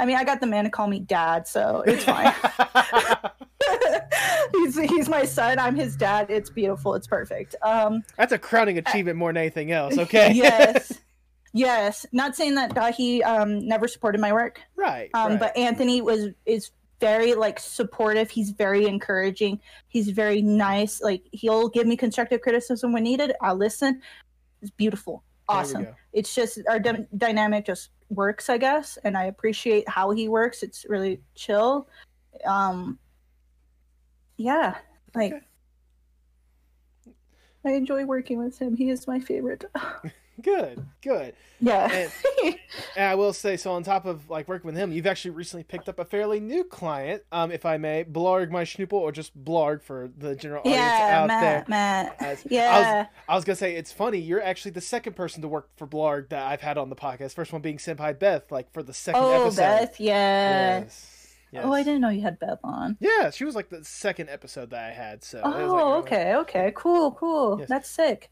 [0.05, 2.35] mean, I got the man to call me dad, so it's fine.
[4.53, 5.59] he's he's my son.
[5.59, 6.27] I'm his dad.
[6.31, 6.95] It's beautiful.
[6.95, 7.55] It's perfect.
[7.63, 9.97] Um, That's a crowning achievement more than anything else.
[10.01, 10.33] Okay.
[10.33, 10.99] yes,
[11.53, 12.07] yes.
[12.13, 14.61] Not saying that Daithi um never supported my work.
[14.77, 15.11] right.
[15.15, 15.41] um right.
[15.41, 19.59] but anthony was is very like supportive he's very encouraging
[19.89, 24.01] he's very nice like he'll give me constructive criticism when needed i'll listen
[24.61, 29.89] it's beautiful awesome it's just our dy- dynamic just works i guess and i appreciate
[29.89, 31.89] how he works it's really chill
[32.45, 32.99] um
[34.41, 34.77] yeah
[35.15, 37.15] like Okay.
[37.65, 39.65] i enjoy working with him he is my favorite
[40.43, 40.87] Good.
[41.03, 41.35] Good.
[41.61, 42.11] yeah And-
[42.97, 45.65] And I will say, so on top of like working with him, you've actually recently
[45.65, 49.37] picked up a fairly new client, um, if I may, Blarg my Schnoople, or just
[49.45, 51.65] Blarg for the general audience yeah out matt there.
[51.69, 54.17] matt As- yeah I was gonna say it's funny.
[54.17, 57.35] You're actually the second person to work for Blarg that I've had on the podcast.
[57.35, 59.61] First one being Senpai Beth, like for the second oh episode.
[59.61, 61.20] beth yeah Yes.
[61.53, 61.65] Yes.
[61.67, 62.97] Oh, I didn't know you had Beth on.
[63.01, 65.23] Yeah, she was like the second episode that I had.
[65.25, 65.39] So.
[65.43, 67.59] was, like, Oh, really- okay, okay, cool, cool.
[67.61, 67.69] Yes.
[67.69, 68.31] That's sick.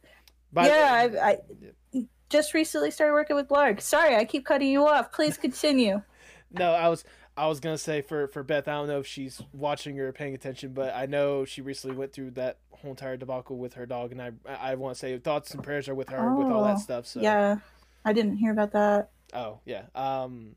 [0.53, 3.81] By the- yeah, I, I just recently started working with Blarg.
[3.81, 5.13] Sorry, I keep cutting you off.
[5.13, 6.03] Please continue.
[6.51, 7.05] No, I was
[7.37, 8.67] I was gonna say for for Beth.
[8.69, 12.15] I don't know if she's watching or paying attention, but I know she recently went
[12.15, 15.51] through that whole entire debacle with her dog, and I I want to say thoughts
[15.53, 17.05] and prayers are with her with all Oh, that stuff.
[17.07, 17.57] So Yeah,
[18.03, 19.11] I didn't hear about that.
[19.35, 19.83] Oh yeah.
[19.95, 20.57] Um,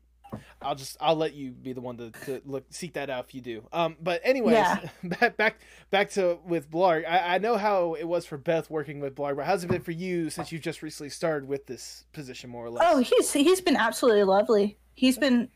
[0.60, 3.34] I'll just I'll let you be the one to, to look seek that out if
[3.34, 3.64] you do.
[3.72, 4.88] Um, but anyways, Yeah.
[5.04, 5.60] back back
[5.90, 7.06] back to with Blarg.
[7.06, 9.82] I, I know how it was for Beth working with Blarg, but how's it been
[9.82, 12.84] for you since you've just recently started with this position more or less?
[12.88, 14.78] Oh, he's he's been absolutely lovely.
[14.94, 15.48] He's been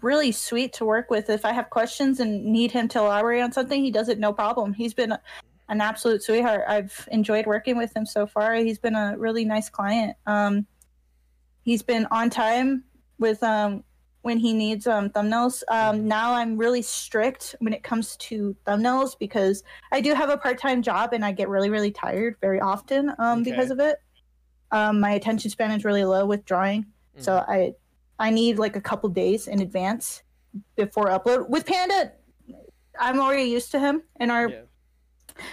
[0.00, 1.28] really sweet to work with.
[1.28, 4.32] If I have questions and need him to elaborate on something, he does it no
[4.32, 4.72] problem.
[4.72, 5.12] He's been
[5.68, 6.62] an absolute sweetheart.
[6.68, 8.54] I've enjoyed working with him so far.
[8.54, 10.16] He's been a really nice client.
[10.26, 10.66] Um,
[11.62, 12.84] he's been on time
[13.18, 13.84] with um
[14.22, 15.62] when he needs um thumbnails.
[15.68, 19.62] Um, now I'm really strict when it comes to thumbnails because
[19.92, 23.12] I do have a part time job and I get really really tired very often
[23.18, 23.98] um because of it.
[24.70, 27.50] Um, my attention span is really low with drawing, so Mm-hmm.
[27.50, 27.74] I
[28.18, 30.22] I need like a couple days in advance
[30.76, 31.48] before upload.
[31.48, 32.12] With Panda,
[32.98, 34.60] I'm already used to him and our Yeah.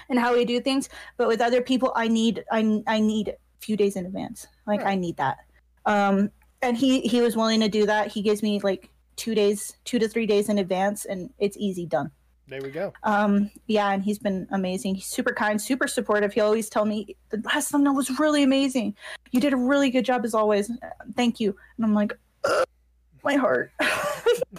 [0.09, 0.89] and how we do things.
[1.17, 4.47] But with other people, I need I I need a few days in advance.
[4.67, 5.37] Like I need that.
[5.85, 6.29] Um,
[6.61, 8.07] and he he was willing to do that.
[8.07, 11.85] He gives me like two days, two to three days in advance, and it's easy
[11.85, 12.11] done.
[12.47, 12.93] There we go.
[13.03, 14.95] Um, yeah, and he's been amazing.
[14.95, 16.33] He's super kind, super supportive.
[16.33, 18.95] He always tell me the last thumbnail was really amazing.
[19.31, 20.71] You did a really good job as always.
[21.15, 21.55] Thank you.
[21.77, 22.17] And I'm like,
[23.23, 23.71] my heart.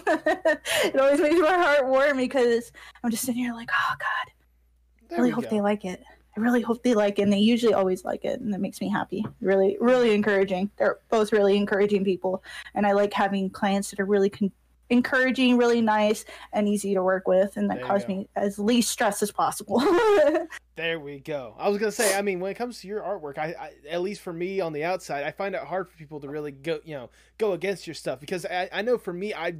[0.07, 2.71] it always makes my heart warm because
[3.03, 5.49] I'm just sitting here like, oh God, I really hope go.
[5.49, 6.01] they like it.
[6.35, 7.23] I really hope they like it.
[7.23, 8.39] And they usually always like it.
[8.39, 9.25] And that makes me happy.
[9.41, 10.71] Really, really encouraging.
[10.77, 12.43] They're both really encouraging people.
[12.73, 14.51] And I like having clients that are really con-
[14.91, 18.91] encouraging, really nice, and easy to work with, and that There caused me as least
[18.91, 19.81] stress as possible.
[20.77, 21.53] There we go.
[21.59, 24.01] I was gonna say, I mean, when it comes to your artwork, I, I at
[24.01, 26.79] least for me on the outside, I find it hard for people to really go,
[26.85, 29.55] you know, go against your stuff because I, I know for me, I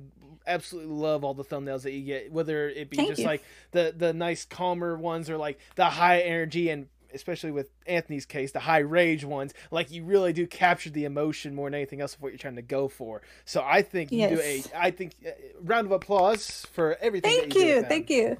[0.47, 3.27] absolutely love all the thumbnails that you get, whether it be Thank just you.
[3.27, 8.25] like the the nice calmer ones or like the high energy and especially with Anthony's
[8.25, 9.53] case, the high rage ones.
[9.69, 12.55] Like you really do capture the emotion more than anything else of what you're trying
[12.55, 13.21] to go for.
[13.45, 14.69] So I think you do a, Yes.
[14.75, 15.31] I think uh,
[15.61, 17.31] round of applause for everything.
[17.31, 18.37] thank you, you, thank you,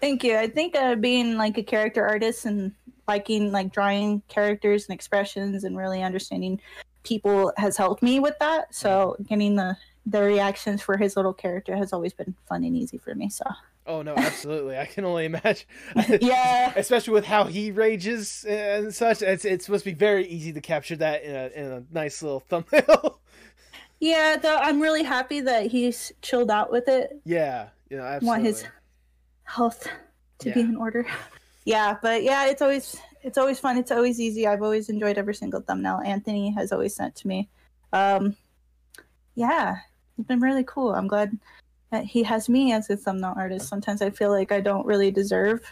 [0.00, 0.36] thank you.
[0.36, 2.72] I think uh, being like a character artist and
[3.06, 6.60] liking like drawing characters and expressions and really understanding
[7.04, 8.74] people has helped me with that.
[8.74, 9.76] So getting the
[10.08, 13.28] the reactions for his little character has always been fun and easy for me.
[13.28, 13.44] So
[13.86, 14.76] Oh no, absolutely.
[14.76, 15.66] I can only imagine.
[16.20, 16.74] yeah.
[16.76, 19.22] especially with how he rages and such.
[19.22, 22.22] It's it's supposed to be very easy to capture that in a in a nice
[22.22, 23.20] little thumbnail.
[23.98, 27.18] Yeah, though I'm really happy that he's chilled out with it.
[27.24, 28.26] yeah, yeah, absolutely.
[28.26, 28.64] Want his
[29.44, 29.88] health
[30.40, 31.06] to be in order.
[31.64, 33.78] Yeah, but yeah, it's always it's always fun.
[33.78, 34.46] It's always easy.
[34.46, 37.48] I've always enjoyed every single thumbnail Anthony has always sent to me.
[37.92, 38.36] Um,
[39.34, 39.78] yeah,
[40.18, 40.94] it's been really cool.
[40.94, 41.36] I'm glad
[41.90, 43.68] that he has me as a thumbnail artist.
[43.68, 45.62] Sometimes I feel like I don't really deserve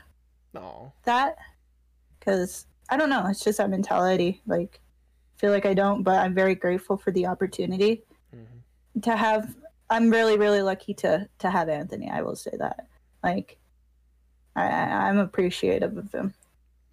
[0.55, 1.37] No, that
[2.19, 3.27] because I don't know.
[3.27, 4.41] It's just that mentality.
[4.47, 4.81] Like,
[5.37, 8.03] I feel like I don't, but I'm very grateful for the opportunity
[8.35, 9.03] Mhm.
[9.03, 9.55] to have.
[9.91, 12.11] I'm really, really lucky to to have Anthony.
[12.11, 12.87] I will say that.
[13.23, 13.59] Like,
[14.55, 16.33] I, I'm appreciative of him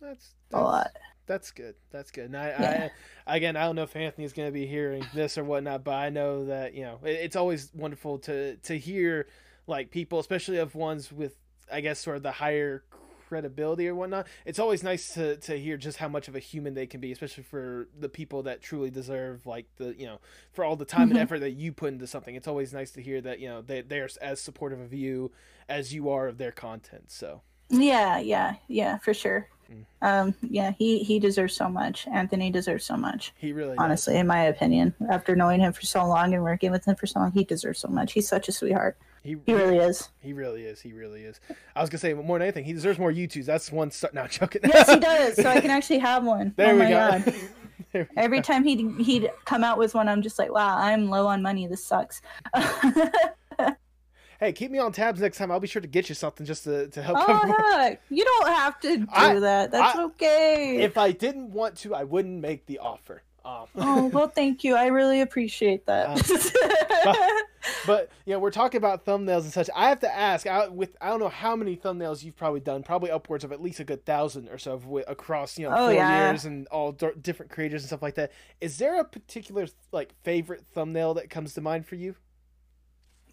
[0.02, 0.92] that's, a lot.
[1.34, 1.74] That's good.
[1.90, 2.26] That's good.
[2.26, 2.90] And I, Yeah.
[3.28, 5.96] I again, I don't know if Anthony's going to be hearing this or whatnot, but
[5.96, 9.28] I know that you know it, it's always wonderful to to hear
[9.66, 11.36] like people, especially of ones with
[11.72, 12.84] I guess sort of the higher
[13.28, 14.28] credibility or whatnot.
[14.46, 17.12] It's always nice to to hear just how much of a human they can be,
[17.12, 20.20] especially for the people that truly deserve like the you know
[20.52, 21.24] for all the time and Mhm.
[21.24, 22.36] effort that you put into something.
[22.36, 25.32] It's always nice to hear that you know they they're as supportive of you
[25.68, 27.10] as you are of their content.
[27.12, 27.42] So.
[27.74, 29.48] Yeah, yeah, yeah, for sure.
[29.72, 29.86] Mm.
[30.02, 32.08] Um, yeah, he he deserves so much.
[32.08, 33.34] Anthony deserves so much.
[33.38, 33.78] He really does.
[33.80, 37.08] Honestly, in my opinion, after knowing him for so long and working with him for
[37.08, 38.14] so long, he deserves so much.
[38.14, 38.98] He's such a sweetheart.
[39.24, 40.10] he, He really is.
[40.20, 40.82] He really is.
[40.82, 41.40] He really is.
[41.76, 43.46] I was gonna say more than anything, he deserves more YouTubes.
[43.46, 43.92] That's one.
[44.14, 44.62] Now, joking.
[44.66, 45.36] Yes, he does.
[45.38, 46.54] So I can actually have one.
[46.58, 46.96] there oh we my go.
[47.22, 47.36] god.
[47.92, 48.44] There we Every go.
[48.44, 51.68] time he'd he'd come out with one, I'm just like, wow, I'm low on money.
[51.68, 52.22] This sucks.
[54.44, 55.52] Hey, keep me on tabs next time.
[55.52, 58.48] I'll be sure to get you something just to, to help oh heck, you don't
[58.50, 59.72] have to do I- that.
[59.72, 60.78] That's I- okay.
[60.82, 63.24] If I didn't want to, I wouldn't make the offer.
[63.46, 64.76] Um, oh well, thank you.
[64.76, 66.18] I really appreciate that.
[67.88, 69.70] but you know, we're talking about thumbnails and such.
[69.74, 70.46] I have to ask.
[70.46, 72.84] I, with I don't know how many thumbnails you've probably done.
[72.84, 75.86] Probably upwards of at least a good thousand or so of, across you know Oh,
[75.88, 76.32] four yeah.
[76.32, 78.34] years and all d- different creators and stuff like that.
[78.60, 82.16] Is there a particular like favorite thumbnail that comes to mind for you?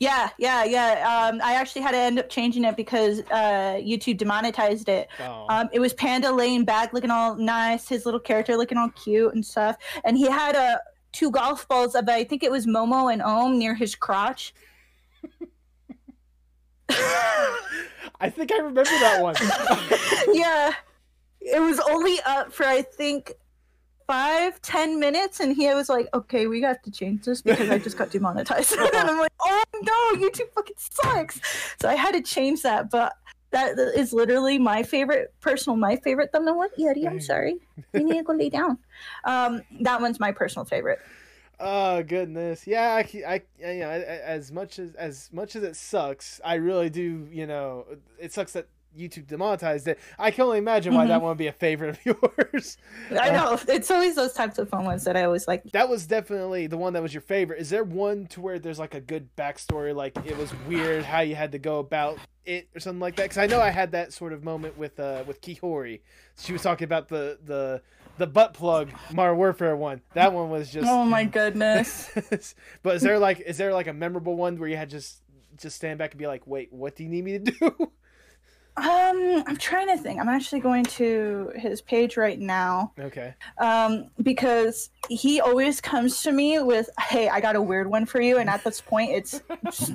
[0.00, 1.28] Yeah, yeah, yeah.
[1.30, 5.08] Um, I actually had to end up changing it because uh, YouTube demonetized it.
[5.20, 8.88] Oh, Um, it was Panda laying back, looking all nice, his little character looking all
[8.88, 10.78] cute and stuff, and he had uh,
[11.12, 14.54] two golf balls of I think it was Momo and Ohm near his crotch.
[18.20, 19.34] I think I remember that one.
[20.34, 20.72] yeah,
[21.42, 23.34] it was only up for I think
[24.10, 27.78] five, ten minutes, and he was like, "Okay, we have to change this because I
[27.78, 31.40] just got demonetized." and I'm like, "Oh no, YouTube fucking sucks!"
[31.80, 33.14] So I had to change that, but.
[33.52, 36.56] That is literally my favorite, personal, my favorite thumbnail.
[36.56, 37.04] What, Yeti?
[37.08, 37.56] I'm sorry.
[37.92, 38.78] You need to go lay down.
[39.24, 41.00] Um, that one's my personal favorite.
[41.58, 43.02] Oh goodness, yeah.
[43.26, 47.26] I, you know, as much as as much as it sucks, I really do.
[47.32, 47.86] You know,
[48.20, 49.98] it sucks that YouTube demonetized it.
[50.18, 51.08] I can only imagine why Mhm.
[51.08, 52.06] that one would be a favorite of
[52.52, 52.76] yours.
[53.10, 55.62] I know it's always those types of fun ones that I always like.
[55.72, 57.60] That was definitely the one that was your favorite.
[57.60, 61.20] Is there one to where there's like a good backstory, like it was weird how
[61.20, 63.24] you had to go about it or something like that?
[63.24, 66.00] Because I know I had that sort of moment with uh with Kihori.
[66.38, 67.82] She was talking about the the
[68.18, 70.02] the butt plug Modern Warfare one.
[70.14, 70.88] That one was just.
[70.88, 72.10] Oh my goodness.
[72.82, 75.22] but is there like is there like a memorable one where you had just
[75.56, 77.92] just stand back and be like, wait, what do you need me to do?
[78.76, 80.20] Um, I'm trying to think.
[80.20, 82.92] I'm actually going to his page right now.
[82.98, 83.34] okay.
[83.58, 88.20] Um, because he always comes to me with, "Hey, I got a weird one for
[88.20, 89.42] you," and at this point, it's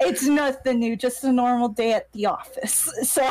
[0.00, 2.88] it's nothing new, just a normal day at the office.
[3.12, 3.22] So,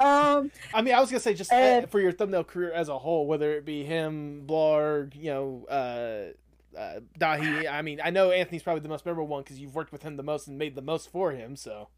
[0.00, 2.88] um, I mean, I was gonna say just Uh, uh, for your thumbnail career as
[2.88, 7.70] a whole, whether it be him, Blarg, you know, uh, uh, Daithi.
[7.70, 10.16] I mean, I know Anthony's probably the most memorable one because you've worked with him
[10.16, 11.54] the most and made the most for him.
[11.56, 11.88] So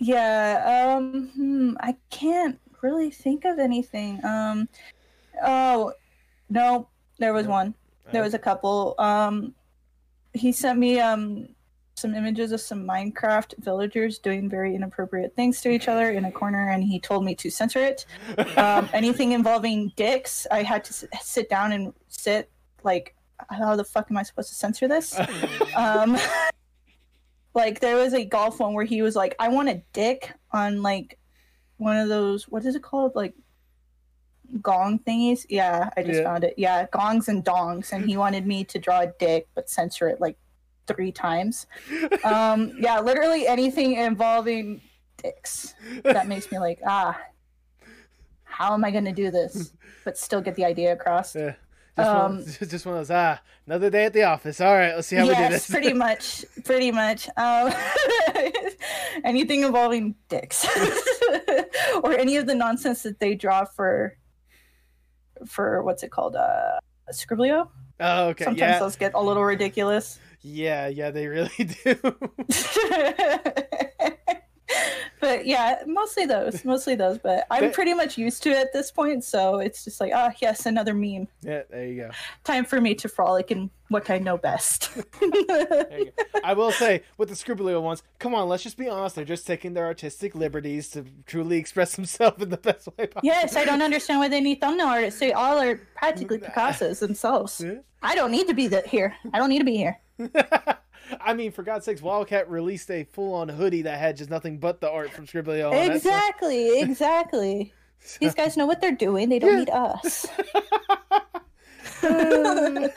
[0.00, 4.24] yeah, um, hmm, I can't really think of anything.
[4.24, 4.68] Um,
[5.44, 5.92] oh,
[6.48, 6.88] no,
[7.18, 7.74] there was one.
[8.10, 8.96] There was a couple.
[8.98, 9.54] Um,
[10.32, 11.48] he sent me um
[12.00, 16.32] some images of some Minecraft villagers doing very inappropriate things to each other in a
[16.32, 18.06] corner, and he told me to censor it.
[18.56, 22.50] Um, anything involving dicks, I had to sit down and sit
[22.82, 23.14] like,
[23.48, 25.18] how the fuck am I supposed to censor this?
[25.76, 26.16] um,
[27.54, 30.82] like there was a golf one where he was like, I want a dick on
[30.82, 31.18] like
[31.78, 32.48] one of those.
[32.48, 33.14] What is it called?
[33.14, 33.34] Like
[34.62, 35.46] gong thingies.
[35.48, 36.24] Yeah, I just Yeah.
[36.24, 36.54] found it.
[36.56, 40.20] Yeah, gongs and dongs, and he wanted me to draw a dick but censor it
[40.20, 40.36] like
[40.86, 41.66] three times.
[42.24, 44.80] Um, yeah, literally anything involving
[45.22, 45.74] dicks.
[46.04, 47.18] That makes me like, ah,
[48.44, 49.72] how am I going to do this
[50.04, 51.34] but still get the idea across?
[51.36, 51.54] Yeah.
[52.00, 54.60] Just, Um, one, just one of those, ah, another day at the office.
[54.60, 55.70] All right, let's see how we do yes, this.
[55.70, 57.28] pretty much, pretty much.
[57.36, 57.72] Um,
[59.24, 60.66] anything involving dicks,
[62.02, 64.16] or any of the nonsense that they draw for,
[65.46, 66.78] for what's it called, uh,
[67.12, 67.70] Skribbl.io.
[68.00, 68.44] oh, okay.
[68.44, 68.78] Sometimes yeah.
[68.78, 70.18] those get a little ridiculous.
[70.42, 71.50] Yeah, yeah, they really
[71.84, 71.96] do.
[75.20, 77.18] But yeah, mostly those, mostly those.
[77.18, 80.12] But I'm That- pretty much used to it at this point, so it's just like,
[80.14, 81.28] ah, yes, another meme.
[81.42, 82.10] yeah, there you go.
[82.44, 84.90] Time for me to frolic in what I know best.
[85.20, 86.24] There you go.
[86.44, 89.16] I will say, with the Skribbl.io ones, come on, let's just be honest.
[89.16, 93.20] They're just taking their artistic liberties to truly express themselves in the best way possible.
[93.24, 95.20] yes, I don't understand why they need thumbnail artists.
[95.20, 97.62] They all are practically Picassos themselves.
[98.02, 99.14] I don't need to be the, here.
[99.34, 99.98] I don't need to be here.
[101.20, 104.80] I mean, for God's sakes, Wildcat released a full-on hoodie that had just nothing but
[104.80, 105.68] the art from Skribbl.io.
[105.70, 107.72] on it, so- Exactly, exactly.
[108.18, 109.28] These guys know what they're doing.
[109.28, 109.58] They don't Yeah.
[109.58, 110.26] need us.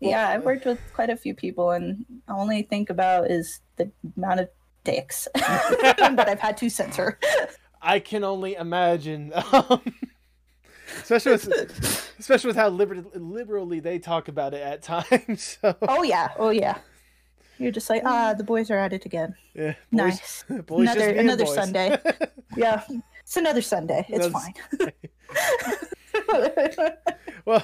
[0.00, 4.40] yeah, I've worked with quite a few people, and only think about is the amount
[4.40, 4.48] of
[4.84, 7.18] dicks that I've had to censor.
[7.80, 9.32] I can only imagine.
[9.52, 9.82] Um,
[11.00, 15.58] especially with, especially with how liber- liberally they talk about it at times.
[15.62, 16.78] So, Oh yeah, oh yeah.
[17.58, 19.34] You're just like, ah, the boys are at it again.
[19.54, 20.44] yeah, boys, Nice.
[20.66, 21.54] boys another another boys.
[21.54, 21.98] Sunday.
[22.56, 22.82] Yeah,
[23.22, 24.04] it's another Sunday.
[24.08, 25.72] It's Another fine.
[27.46, 27.62] well,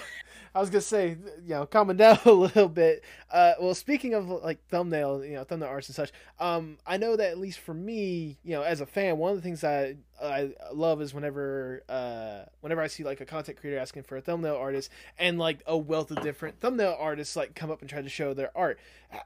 [0.55, 1.11] I was gonna say,
[1.43, 3.05] you know, calming down a little bit.
[3.31, 6.13] Uh, well, speaking of like thumbnail, you know, thumbnail arts and such.
[6.39, 9.37] Um, I know that at least for me, you know, as a fan, one of
[9.37, 13.79] the things I I love is whenever uh whenever I see like a content creator
[13.79, 17.71] asking for a thumbnail artist and like a wealth of different thumbnail artists like come
[17.71, 18.79] up and try to show their art.
[19.13, 19.19] Uh,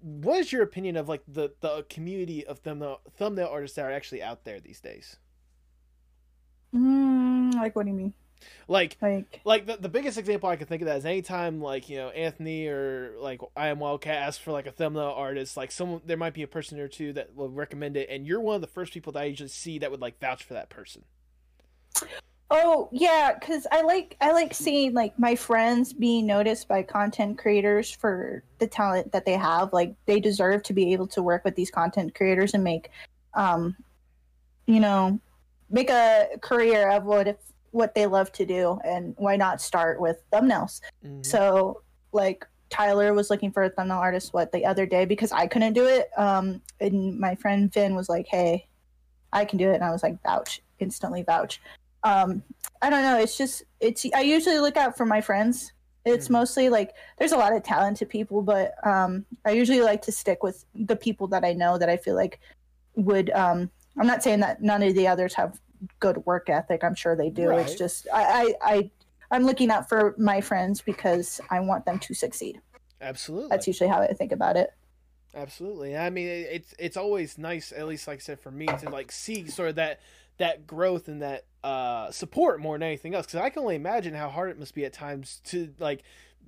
[0.00, 3.92] What is your opinion of like the the community of thumbnail thumbnail artists that are
[3.92, 5.16] actually out there these days?
[6.74, 8.14] mm, like, what do you mean?
[8.66, 11.88] Like Like, like the, the biggest example I can think of that is anytime like
[11.88, 15.70] you know Anthony or like I am Wildcat asks for like a thumbnail artist, like
[15.70, 18.54] someone there might be a person or two that will recommend it, and you're one
[18.56, 21.04] of the first people that I usually see that would like vouch for that person.
[22.50, 27.38] oh yeah, because I like I like seeing like my friends being noticed by content
[27.38, 29.72] creators for the talent that they have.
[29.72, 32.90] Like, they deserve to be able to work with these content creators and make,
[33.34, 33.76] um,
[34.66, 35.20] you know,
[35.70, 37.36] make a career of what if
[37.72, 40.80] what they love to do, and why not start with thumbnails?
[41.04, 41.24] Mhm.
[41.24, 45.46] So like Tyler was looking for a thumbnail artist what the other day because I
[45.46, 46.10] couldn't do it.
[46.16, 48.66] Um, and my friend Finn was like, "Hey,
[49.32, 51.60] I can do it," and I was like, "Vouch!" Instantly vouch.
[52.04, 52.42] Um,
[52.82, 53.18] I don't know.
[53.18, 54.06] It's just it's.
[54.14, 55.72] I usually look out for my friends.
[56.04, 56.32] It's Mhm.
[56.32, 60.42] mostly like there's a lot of talented people, but um, I usually like to stick
[60.42, 62.38] with the people that I know that I feel like
[62.96, 63.30] would.
[63.30, 65.58] Um, I'm not saying that none of the others have
[66.00, 66.82] good work ethic.
[66.84, 67.50] I'm sure they do.
[67.56, 68.90] It's just I, I I
[69.30, 72.60] I'm looking out for my friends because I want them to succeed.
[73.00, 74.72] Absolutely, That's usually how I think about it.
[75.34, 75.96] absolutely.
[75.96, 78.90] I mean, it, it's it's always nice, at least like I said for me, to
[78.90, 80.00] like see sort of that
[80.38, 83.26] that growth and that uh support more than anything else.
[83.26, 86.02] Because I can only imagine how hard it must be at times to like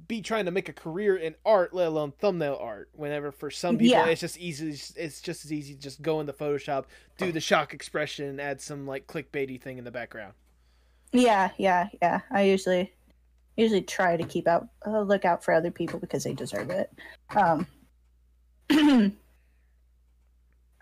[0.08, 2.88] be trying to make a career in art, let alone thumbnail art.
[2.94, 4.06] Whenever for some people Yeah.
[4.06, 6.84] it's just easy, it's just as easy to just go into Photoshop,
[7.18, 10.34] do the shock expression, add some like clickbaity thing in the background.
[11.12, 12.20] Yeah, yeah, yeah.
[12.30, 12.92] I usually
[13.56, 16.90] usually try to keep out uh, look out for other people because they deserve it.
[17.34, 17.66] Um,
[18.70, 19.10] uh,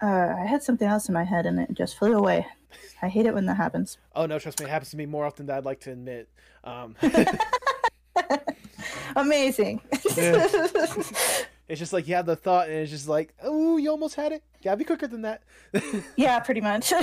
[0.03, 2.47] I had something else in my head and it just flew away.
[3.01, 3.99] I hate it when that happens.
[4.15, 6.29] Oh no, trust me, it happens to me more often than I'd like to admit.
[6.65, 6.95] Um,
[9.17, 9.81] Amazing.
[11.69, 14.33] It's just like you have the thought, and it's just like, oh, you almost had
[14.33, 14.43] it.
[14.65, 15.43] Gotta be quicker than that.
[16.17, 16.95] yeah, pretty much.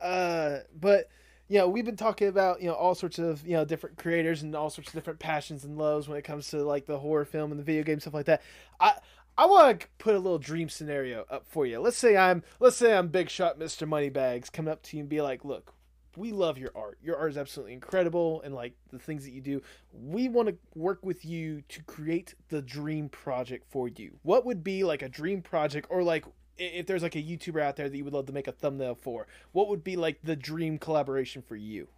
[0.00, 1.08] uh, but
[1.48, 4.42] you know, we've been talking about you know all sorts of you know different creators
[4.42, 7.24] and all sorts of different passions and loves when it comes to like the horror
[7.24, 8.40] film and the video game stuff like that.
[8.78, 8.92] I
[9.36, 11.80] I want to put a little dream scenario up for you.
[11.80, 13.86] Let's say I'm let's say I'm Big Shot Mr.
[13.86, 15.74] Moneybags coming up to you and be like, look,
[16.16, 16.98] we love your art.
[17.02, 19.62] Your art is absolutely incredible, and like the things that you do,
[19.92, 24.18] we want to work with you to create the dream project for you.
[24.22, 26.24] What would be like a dream project, or like
[26.58, 28.94] if there's like a YouTuber out there that you would love to make a thumbnail
[28.94, 31.88] for, what would be like the dream collaboration for you?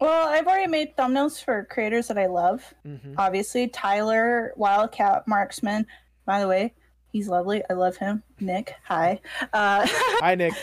[0.00, 2.62] Well, I've already made thumbnails for creators that I love.
[2.86, 3.14] Mm-hmm.
[3.18, 5.86] Obviously, Tyler Wildcat Marksman.
[6.24, 6.74] By the way,
[7.10, 7.62] he's lovely.
[7.68, 8.22] I love him.
[8.38, 9.20] Nick, hi.
[9.52, 9.86] Uh,
[10.20, 10.54] Hi, Nick.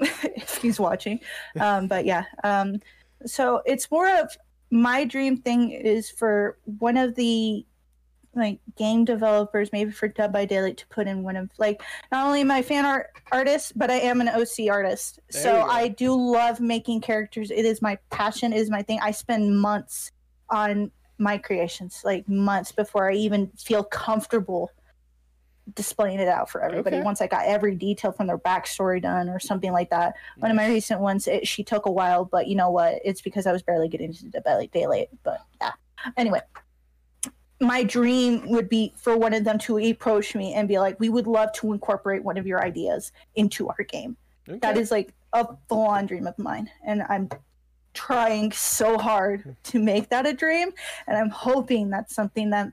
[0.22, 1.20] if he's watching.
[1.60, 2.80] Um, but yeah, um,
[3.24, 4.36] so it's more of
[4.70, 7.64] my dream thing is for one of the
[8.34, 11.82] like game developers, maybe for Dead by Daylight, to put in one of like
[12.12, 15.20] not only my fan art artist, but I am an OC artist.
[15.30, 15.62] There so.
[15.62, 17.50] I do love making characters.
[17.50, 18.52] It is my passion.
[18.52, 19.00] It is my thing.
[19.02, 20.12] I spend months
[20.50, 24.70] on my creations, like months before I even feel comfortable
[25.74, 26.96] displaying it out for everybody.
[26.96, 27.04] Okay.
[27.04, 30.14] Once I got every detail from their backstory done or something like that.
[30.38, 33.00] One of my recent ones, it, she took a while, but you know what?
[33.04, 35.08] It's because I was barely getting into Dead by Like Daylight.
[35.24, 35.72] But yeah.
[36.16, 36.40] Anyway,
[37.60, 41.08] my dream would be for one of them to approach me and be like, "We
[41.08, 44.16] would love to incorporate one of your ideas into our game."
[44.48, 44.58] Okay.
[44.60, 47.28] That is like a full-on dream of mine, and I'm
[47.94, 50.70] trying so hard to make that a dream,
[51.06, 52.72] and I'm hoping that's something that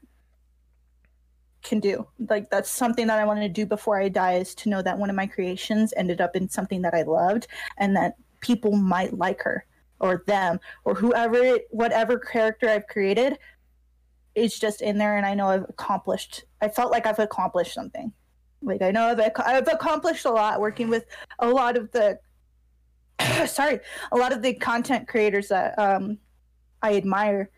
[1.64, 2.07] can do.
[2.30, 4.97] Like that's something that I wanted to do before I die is to know that
[4.97, 7.47] one of my creations ended up in something that I loved
[7.78, 9.66] and that people might like her
[9.99, 13.39] or them or whoever whatever character I've created
[14.36, 18.11] is just in there and I know I've accomplished I felt like I've accomplished something.
[18.61, 21.05] Like I know I've, I've accomplished a lot working with
[21.39, 22.20] a lot of the
[23.47, 23.80] sorry,
[24.11, 26.18] a lot of the content creators that um
[26.82, 27.49] I admire,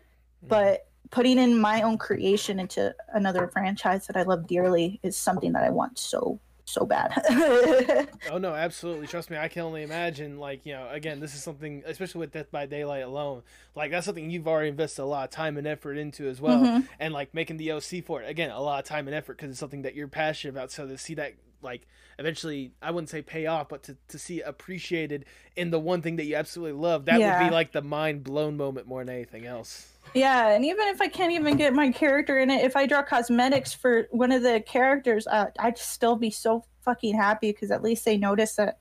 [0.42, 5.52] but putting in my own creation into another franchise that I love dearly is something
[5.52, 7.12] that I want so so bad.
[8.28, 9.06] Oh no, absolutely.
[9.06, 10.38] Trust me, I can only imagine.
[10.38, 13.42] Like you know, again, this is something, especially with Death by Daylight alone.
[13.76, 16.60] Like that's something you've already invested a lot of time and effort into as well,
[16.64, 16.88] Mhm.
[16.98, 18.28] and like making the OC for it.
[18.28, 20.72] Again, a lot of time and effort because it's something that you're passionate about.
[20.72, 21.86] So to see that, like,
[22.18, 26.16] eventually, I wouldn't say pay off, but to to see appreciated in the one thing
[26.16, 29.46] that you absolutely love, that would be like the mind blown moment more than anything
[29.46, 29.92] else.
[30.14, 33.02] Yeah, and even if I can't even get my character in it, if I draw
[33.02, 37.82] cosmetics for one of the characters, uh, I'd still be so fucking happy because at
[37.82, 38.78] least they noticed that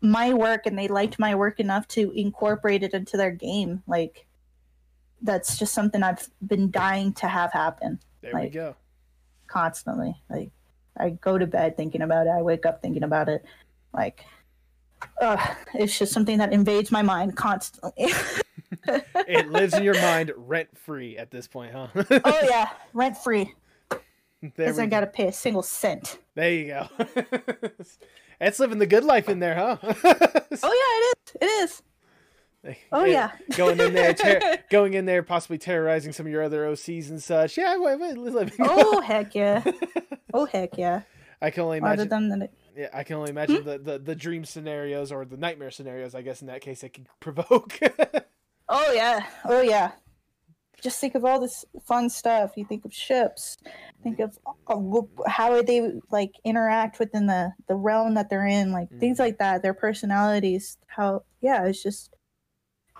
[0.00, 3.82] my work and they liked my work enough to incorporate it into their game.
[3.86, 4.26] Like
[5.22, 7.98] that's just something I've been dying to have happen.
[8.20, 8.76] There we go.
[9.46, 10.14] constantly.
[10.28, 10.50] Like
[10.96, 12.30] I go to bed thinking about it.
[12.30, 13.44] I wake up thinking about it.
[13.94, 14.24] Like
[15.20, 18.12] uh, it's just something that invades my mind constantly.
[18.86, 21.88] It lives in your mind rent free at this point, huh?
[22.24, 23.54] oh yeah, rent free.
[24.40, 24.90] Because I go.
[24.90, 26.18] gotta pay a single cent.
[26.34, 26.88] there you go.
[28.40, 29.76] That's living the good life in there, huh?
[30.62, 31.82] Oh yeah, it is.
[32.62, 32.76] It is.
[32.92, 33.30] Oh yeah.
[33.56, 37.22] going in there, ter- going in there, possibly terrorizing some of your other OCs and
[37.22, 37.56] such.
[37.58, 38.54] Yeah, wait, wait, living.
[38.60, 39.62] Oh heck yeah.
[40.32, 41.02] Oh heck yeah.
[41.42, 42.08] I can only imagine.
[42.08, 43.68] than that, Yeah, I can only imagine Hmm?
[43.68, 46.14] the, the the dream scenarios or the nightmare scenarios.
[46.14, 47.78] I guess in that case, it could provoke.
[48.74, 49.92] Oh yeah, oh yeah.
[50.82, 52.52] Just think of all this fun stuff.
[52.56, 53.56] You think of ships.
[54.02, 54.38] Think of
[55.26, 59.22] how they like interact within the the realm that they're in, like things mm-hmm.
[59.22, 59.62] like that.
[59.62, 60.76] Their personalities.
[60.86, 62.14] How yeah, it's just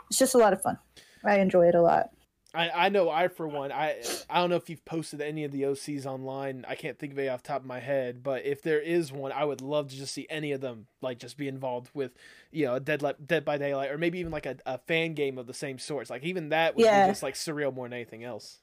[0.08, 0.78] it's just a lot of fun.
[1.24, 2.10] I enjoy it a lot.
[2.54, 4.00] I, I know I for one I
[4.30, 6.64] I don't know if you've posted any of the OCs online.
[6.68, 9.10] I can't think of any off the top of my head, but if there is
[9.12, 12.12] one, I would love to just see any of them like just be involved with
[12.52, 15.36] you know Dead Li- Dead by Daylight or maybe even like a, a fan game
[15.36, 16.10] of the same sorts.
[16.10, 17.02] Like even that would Yeah.
[17.04, 18.58] be just like surreal more than anything else.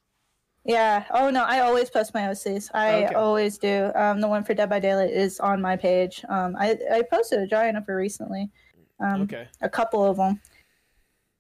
[0.64, 1.06] Yeah.
[1.12, 2.70] Oh no, I always post my OCs.
[2.74, 3.16] I Okay.
[3.16, 3.92] always do.
[3.96, 6.24] Um, the one for Dead by Daylight is on my page.
[6.30, 8.50] Um, I I posted a giant of her recently.
[9.00, 9.48] Um, Okay.
[9.62, 10.40] a couple of them.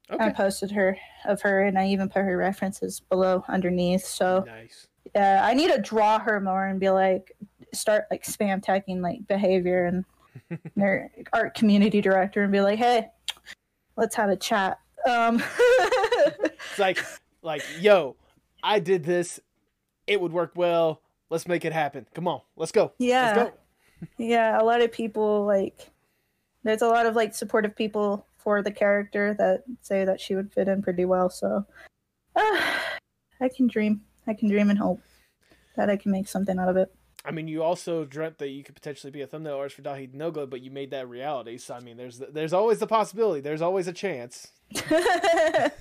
[0.09, 0.25] Okay.
[0.25, 4.05] I posted her of her, and I even put her references below underneath.
[4.05, 4.87] So Nice.
[5.15, 7.35] uh, I need to draw her more and be like,
[7.73, 10.05] start like spam tagging like Behaviour and
[10.75, 13.07] their art community director and be like, hey,
[13.97, 14.79] let's have a chat.
[15.09, 15.41] Um,
[16.15, 17.03] It's like
[17.41, 18.15] like yo,
[18.63, 19.39] I did this.
[20.07, 21.01] It would work well.
[21.29, 22.05] Let's make it happen.
[22.13, 22.91] Come on, let's go.
[22.97, 23.33] Yeah.
[23.35, 23.57] Let's go.
[24.17, 25.89] yeah, a lot of people like,
[26.63, 30.51] there's a lot of like supportive people for the character that say that she would
[30.51, 31.29] fit in pretty well.
[31.29, 31.65] So,
[32.35, 32.61] uh,
[33.39, 34.01] I can dream.
[34.27, 35.01] I can dream and hope
[35.75, 36.93] that I can make something out of it.
[37.23, 40.13] I mean, you also dreamt that you could potentially be a thumbnail artist for Daithi
[40.13, 41.57] Nogla, but you made that reality.
[41.57, 43.41] So I mean, there's there's always the possibility.
[43.41, 44.47] There's always a chance.
[44.89, 45.73] that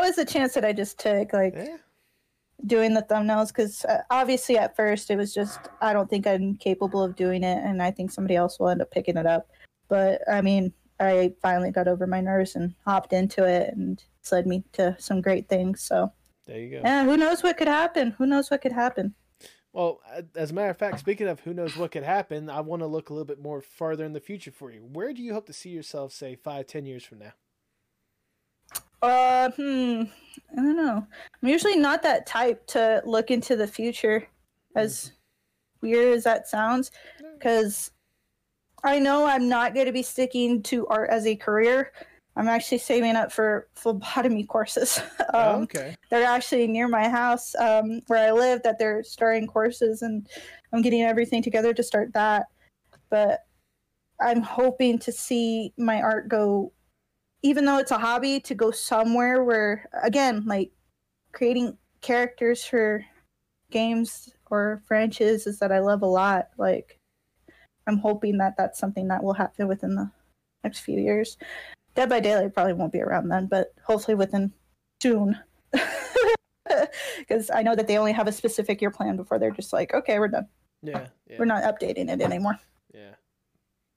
[0.00, 1.76] was a chance that I just took, like Yeah.
[2.66, 6.56] doing the thumbnails, because uh, obviously at first it was just I don't think I'm
[6.56, 9.48] capable of doing it, and I think somebody else will end up picking it up.
[9.88, 10.72] But I mean,
[11.02, 14.96] I finally got over my nerves and hopped into it, and it's led me to
[14.98, 15.82] some great things.
[15.82, 16.12] So
[16.46, 16.82] There you go.
[16.84, 18.12] yeah, who knows what could happen?
[18.12, 19.14] Who knows what could happen?
[19.72, 20.00] Well,
[20.36, 22.86] as a matter of fact, speaking of who knows what could happen, I want to
[22.86, 24.80] look a little bit more farther in the future for you.
[24.80, 27.32] Where do you hope to see yourself, say, five, ten years from now?
[29.00, 30.02] Uh, hmm.
[30.52, 31.06] I don't know.
[31.42, 34.26] I'm usually not that type to look into the future,
[34.76, 35.12] as
[35.80, 36.90] weird as that sounds,
[37.38, 37.90] because
[38.84, 41.92] I know I'm not going to be sticking to art as a career.
[42.34, 45.00] I'm actually saving up for phlebotomy courses.
[45.34, 45.96] Oh, um, okay.
[46.10, 50.28] they're actually near my house um, where I live that they're starting courses and
[50.74, 52.48] I'm getting everything together to start that.
[53.08, 53.38] But
[54.20, 56.70] I'm hoping to see my art go,
[57.42, 60.70] even though it's a hobby, to go somewhere where, again, like
[61.32, 63.02] creating characters for
[63.70, 66.48] games or franchises that I love a lot.
[66.58, 67.00] Like,
[67.86, 70.10] I'm hoping that that's something that will happen within the
[70.64, 71.36] next few years.
[71.94, 74.52] Dead by Daylight probably won't be around then, but hopefully within
[75.00, 75.38] June.
[77.18, 79.92] Because I know that they only have a specific year plan before they're just like,
[79.92, 80.48] okay, we're done.
[80.82, 82.58] Yeah, yeah, We're not updating it anymore.
[82.94, 83.14] yeah.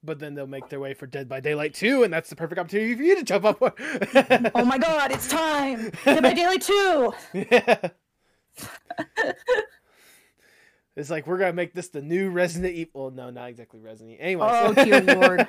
[0.03, 2.59] But then they'll make their way for Dead by Daylight 2, and that's the perfect
[2.59, 5.89] opportunity for you to jump up oh my god, it's time!
[6.03, 7.13] Dead by Daylight 2!
[7.33, 7.89] Yeah.
[10.95, 12.91] It's like we're gonna make this the new Resident Evil.
[12.93, 14.45] Well, no, not exactly Resident Evil.
[14.45, 14.77] Anyways.
[14.77, 15.47] Oh, dear lord.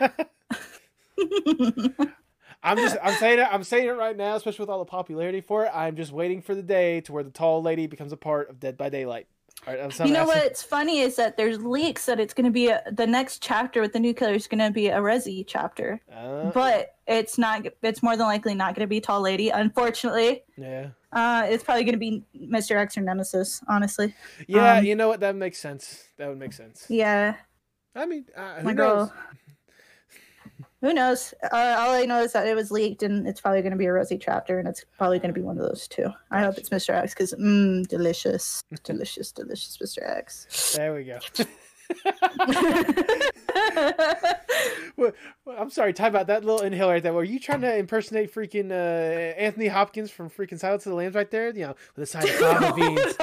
[2.62, 5.40] I'm just I'm saying it I'm saying it right now, especially with all the popularity
[5.40, 5.70] for it.
[5.72, 8.59] I'm just waiting for the day to where the tall lady becomes a part of
[8.59, 9.28] Dead by Daylight.
[9.66, 12.68] All right, you know what's funny is that there's leaks that it's going to be
[12.68, 16.00] a, the next chapter with the new killer is going to be a Resi chapter,
[16.14, 17.66] Uh, but it's not.
[17.82, 19.48] It's more than likely not going to be Tall Lady.
[19.48, 22.76] Unfortunately, yeah, uh, it's probably going to be Mr.
[22.76, 23.61] X or Nemesis.
[23.68, 24.14] Honestly,
[24.46, 24.74] yeah.
[24.78, 25.18] Um, you know what?
[25.20, 26.04] That makes sense.
[26.16, 26.86] That would make sense.
[26.88, 27.34] yeah.
[27.96, 29.09] I mean, uh, who My knows?
[29.09, 29.14] girl.
[30.83, 31.33] Who knows?
[31.43, 33.87] Uh, all I know is that it was leaked, and it's probably going to be
[33.87, 36.11] a Resi chapter, and it's probably going to be one of those two.
[36.31, 36.91] I hope it's Mr.
[36.91, 40.09] X because, mmm, delicious, delicious, delicious, Mr.
[40.09, 40.74] X.
[40.77, 41.18] There we go.
[44.97, 45.12] Well,
[45.47, 47.12] I'm sorry, time about that little inhale right there.
[47.12, 51.14] Were you trying to impersonate freaking uh, Anthony Hopkins from freaking Silence of the Lambs
[51.14, 51.51] right there?
[51.51, 53.14] You know, with a side of fava beans.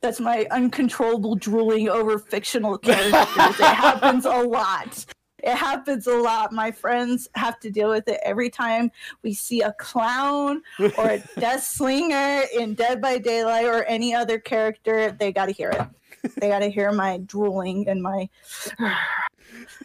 [0.00, 3.60] That's my uncontrollable drooling over fictional characters.
[3.60, 5.06] it happens a lot.
[5.42, 6.52] It happens a lot.
[6.52, 8.90] My friends have to deal with it every time
[9.22, 15.12] we see a clown or a Deathslinger in Dead by Daylight or any other character.
[15.12, 16.34] They got to hear it.
[16.40, 18.28] They got to hear my drooling and my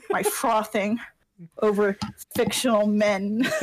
[0.10, 1.00] my frothing
[1.62, 1.98] over
[2.36, 3.48] fictional men.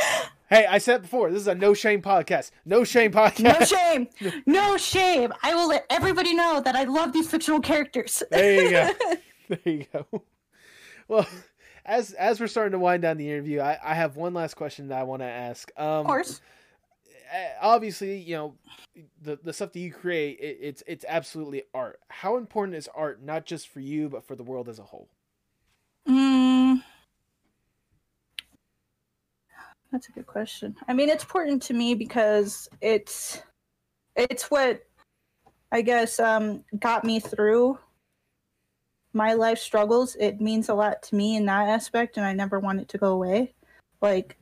[0.50, 1.30] hey, I said it before.
[1.30, 2.50] This is a no shame podcast.
[2.66, 3.42] No shame podcast.
[3.60, 4.08] no shame.
[4.46, 5.32] No shame.
[5.42, 8.22] I will let everybody know that I love these fictional characters.
[8.30, 8.90] There you go.
[9.48, 10.22] There you go.
[11.08, 11.26] Well,
[11.84, 14.88] as as we're starting to wind down the interview, I, I have one last question
[14.88, 15.70] that I want to ask.
[15.76, 16.40] Um, Of course.
[17.34, 18.54] uh, obviously, you know,
[19.22, 21.98] the the stuff that you create, it, it's it's absolutely art.
[22.08, 25.08] How important is art, not just for you, but for the world as a whole?
[29.92, 30.76] That's a good question.
[30.88, 33.42] I mean, it's important to me because it's
[34.16, 34.82] it's what
[35.72, 37.78] I guess um, got me through
[39.12, 40.16] my life struggles.
[40.16, 42.98] It means a lot to me in that aspect, and I never want it to
[42.98, 43.54] go away.
[44.00, 44.36] Like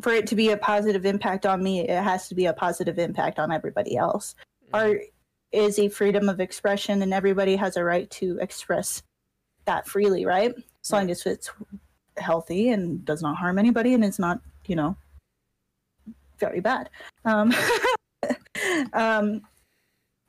[0.00, 2.98] for it to be a positive impact on me, it has to be a positive
[2.98, 4.34] impact on everybody else.
[4.72, 5.00] Art
[5.52, 9.02] is a freedom of expression, and everybody has a right to express
[9.64, 10.52] that freely, right?
[10.82, 11.50] As long as it's
[12.20, 14.96] healthy and does not harm anybody and is not, you know,
[16.38, 16.90] very bad.
[17.24, 17.54] Um,
[18.92, 19.42] um,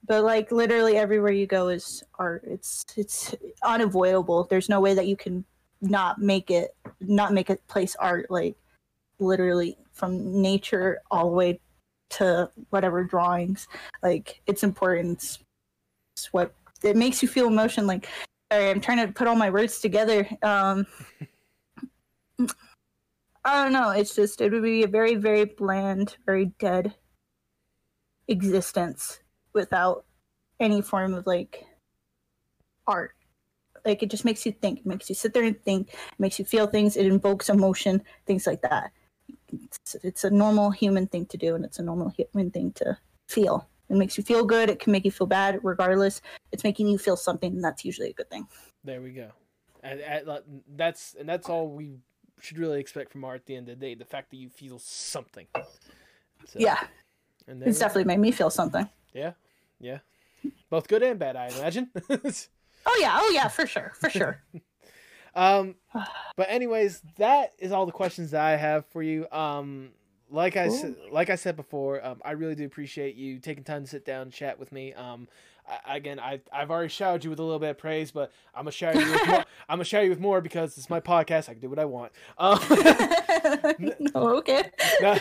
[0.08, 2.44] but like literally everywhere you go is art.
[2.46, 4.46] It's it's unavoidable.
[4.50, 5.46] There's no way that you can
[5.82, 8.30] not make it not make a place art.
[8.30, 8.56] Like
[9.20, 11.60] literally from nature all the way
[12.12, 13.68] to whatever drawings.
[14.04, 15.18] Like it's important.
[15.18, 15.40] It's,
[16.16, 16.54] it's what
[16.84, 17.88] it makes you feel emotion.
[17.88, 18.08] Like
[18.52, 20.28] sorry, I'm trying to put all my words together.
[20.42, 20.86] Um,
[23.44, 23.90] I don't know.
[23.90, 26.96] It's just it would be a very very bland, very dead
[28.28, 29.20] existence
[29.54, 30.06] without
[30.60, 31.66] any form of like
[32.88, 33.16] art.
[33.84, 34.80] Like it just makes you think.
[34.80, 35.90] It makes you sit there and think.
[35.90, 36.96] It makes you feel things.
[36.96, 38.04] It invokes emotion.
[38.28, 38.92] Things like that.
[39.52, 42.98] It's, it's a normal human thing to do, and it's a normal human thing to
[43.28, 43.68] feel.
[43.90, 44.70] It makes you feel good.
[44.70, 45.60] It can make you feel bad.
[45.64, 48.48] Regardless, it's making you feel something, and that's usually a good thing.
[48.84, 49.30] There we go.
[49.84, 50.42] And, and uh,
[50.76, 51.98] that's and that's all we
[52.42, 53.96] should really expect from art at the end of the day.
[53.96, 55.48] The fact that you feel something.
[55.56, 56.80] So, Yeah,
[57.48, 58.88] and it's definitely made me feel something.
[59.14, 59.34] Yeah,
[59.80, 60.00] yeah.
[60.70, 61.90] both good and bad, I imagine.
[62.10, 64.42] oh yeah, oh yeah, for sure, for sure.
[65.36, 65.76] um,
[66.36, 69.30] but anyways, that is all the questions that I have for you.
[69.32, 69.90] Um,
[70.30, 73.84] like I said, like I said before, um, I really do appreciate you taking time
[73.84, 74.94] to sit down and chat with me.
[74.94, 75.28] Um,
[75.86, 78.64] I, again, I I've already showered you with a little bit of praise, but I'm
[78.64, 79.38] gonna shower you with more.
[79.70, 81.50] I'm gonna shower you with more because it's my podcast.
[81.50, 82.12] I can do what I want.
[82.38, 82.60] Um,
[84.16, 84.70] oh, okay.
[85.02, 85.18] nah,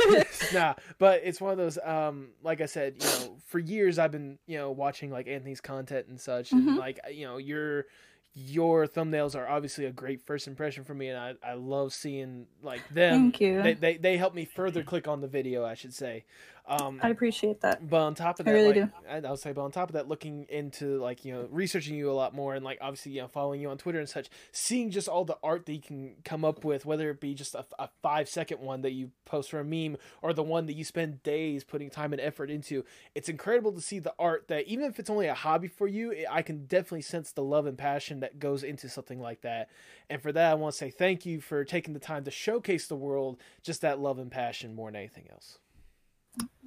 [0.52, 1.78] nah, but it's one of those.
[1.82, 5.60] Um, like I said, you know, for years I've been you know watching like Anthony's
[5.60, 6.76] content and such, and Mhm.
[6.78, 7.86] like you know you're
[8.32, 12.46] your thumbnails are obviously a great first impression for me and I, I love seeing
[12.62, 13.60] like them Thank you.
[13.60, 16.24] they, they they help me further click on the video i should say
[16.70, 17.88] um I appreciate that.
[17.88, 19.88] but on top of that, I really like I, I would say but on top
[19.90, 23.12] of that looking into like you know researching you a lot more and like obviously
[23.12, 25.80] you know following you on twitter and such seeing just all the art that you
[25.80, 29.10] can come up with whether it be just a, a five second one that you
[29.24, 32.50] post for a meme or the one that you spend days putting time and effort
[32.50, 32.84] into
[33.14, 36.10] it's incredible to see the art that even if it's only a hobby for you
[36.12, 39.68] it, i can definitely sense the love and passion that goes into something like that.
[40.08, 42.86] And for that i want to say thank you for taking the time to showcase
[42.86, 45.58] the world just that love and passion more than anything else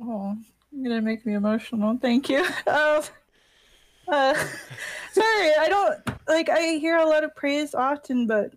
[0.02, 0.35] Oh,
[0.72, 1.98] you're gonna make me emotional.
[2.02, 2.45] Thank you.
[2.68, 3.03] Um,
[4.07, 4.34] uh,
[5.14, 6.49] sorry, I don't like.
[6.49, 8.53] I hear a lot of praise often, but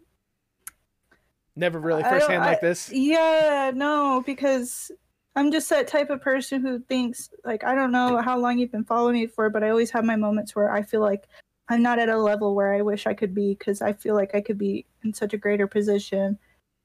[1.54, 4.90] never really I firsthand like this Yeah, no, because
[5.36, 8.72] I'm just that type of person who thinks like I don't know how long you've
[8.72, 11.28] been following me for, but I always have my moments where I feel like
[11.68, 14.34] I'm not at a level where I wish I could be because I feel like
[14.34, 16.38] I could be in such a greater position,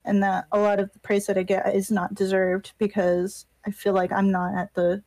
[0.06, 3.72] and that a lot of the praise that I get is not deserved because I
[3.72, 5.03] feel like I'm not at the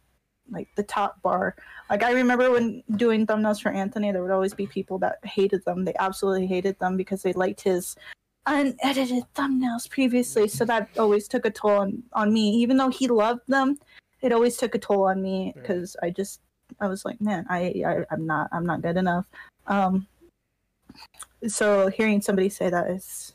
[0.51, 1.57] like the top bar.
[1.91, 5.65] Like I remember when doing thumbnails for Anthony, there would always be people that hated
[5.65, 5.85] them.
[5.85, 7.97] They absolutely hated them because they liked his
[8.47, 10.49] unedited thumbnails previously.
[10.49, 12.51] So that always took a toll on, on me.
[12.57, 13.79] Even though he loved them,
[14.21, 16.41] it always took a toll on me because I just
[16.81, 19.27] I was like, man, I, I I'm not I'm not good enough.
[19.67, 20.07] Um
[21.47, 23.34] so hearing somebody say that is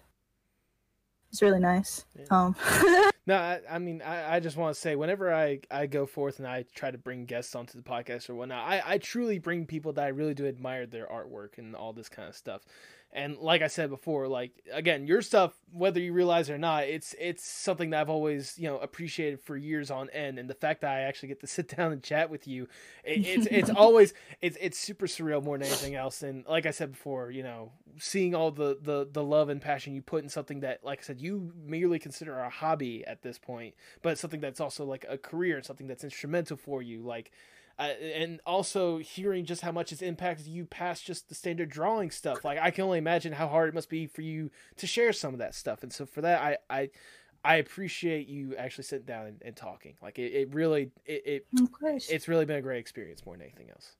[1.31, 2.05] is really nice.
[2.17, 2.25] Yeah.
[2.29, 2.55] Um
[3.29, 6.39] No, I, I mean, I, I just want to say, whenever I, I go forth
[6.39, 9.67] and I try to bring guests onto the podcast or whatnot, I, I truly bring
[9.67, 12.63] people that I really do admire their artwork and all this kind of stuff.
[13.11, 16.83] And like I said before, like again, your stuff, whether you realize it or not,
[16.83, 20.37] it's it's something that I've always you know appreciated for years on end.
[20.37, 22.67] And the fact that I actually get to sit down and chat with you,
[23.03, 26.21] it, it's it's always it's it's super surreal more than anything else.
[26.21, 29.95] And like I said before, you know, seeing all the the the love and passion
[29.95, 33.39] you put in something that, like I said, you merely consider a hobby at this
[33.39, 33.73] point,
[34.03, 37.31] but something that's also like a career and something that's instrumental for you, like.
[37.79, 42.11] Uh, and also hearing just how much it's impacted you past just the standard drawing
[42.11, 42.43] stuff.
[42.43, 45.33] Like I can only imagine how hard it must be for you to share some
[45.33, 45.81] of that stuff.
[45.81, 46.89] And so for that, I I,
[47.41, 49.95] I appreciate you actually sitting down and, and talking.
[50.01, 51.47] Like it, it really it, it
[52.09, 53.93] it's really been a great experience more than anything else.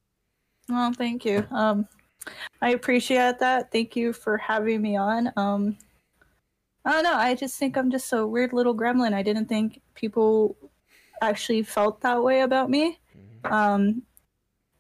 [0.68, 1.48] Well, thank you.
[1.50, 1.88] Um,
[2.62, 3.72] I appreciate that.
[3.72, 5.32] Thank you for having me on.
[5.38, 5.78] Um,
[6.84, 7.16] I don't know.
[7.16, 9.14] I just think I'm just a weird little gremlin.
[9.14, 10.58] I didn't think people
[11.22, 12.99] actually felt that way about me.
[13.44, 14.04] Um,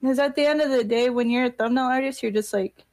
[0.01, 2.85] because at the end of the day, when you're a thumbnail artist, you're just like,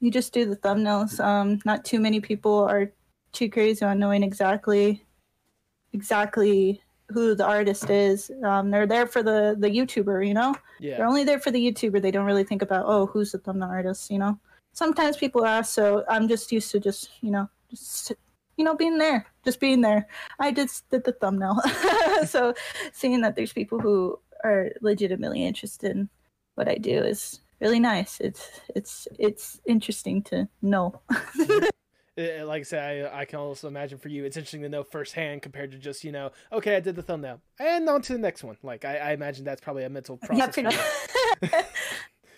[0.00, 1.20] you just do the thumbnails.
[1.20, 2.92] Um, not too many people are
[3.32, 5.04] too crazy on knowing exactly,
[5.92, 8.30] exactly who the artist is.
[8.42, 10.56] Um, they're there for the the YouTuber, you know.
[10.80, 10.96] Yeah.
[10.96, 12.02] They're only there for the YouTuber.
[12.02, 14.38] They don't really think about, oh, who's the thumbnail artist, you know?
[14.72, 18.12] Sometimes people ask, so I'm just used to just, you know, just,
[18.56, 20.08] you know, being there, just being there.
[20.40, 21.60] I just did the thumbnail.
[22.26, 22.54] so
[22.92, 26.08] seeing that there's people who are legitimately interested in
[26.54, 28.20] what I do is really nice.
[28.20, 31.00] It's, it's, it's interesting to know.
[32.16, 35.42] Like I said, I, I can also imagine for you, it's interesting to know firsthand
[35.42, 38.44] compared to just you know, okay, I did the thumbnail and on to the next
[38.44, 38.56] one.
[38.62, 40.78] Like I, I imagine that's probably a mental yeah, process.
[41.42, 41.48] you.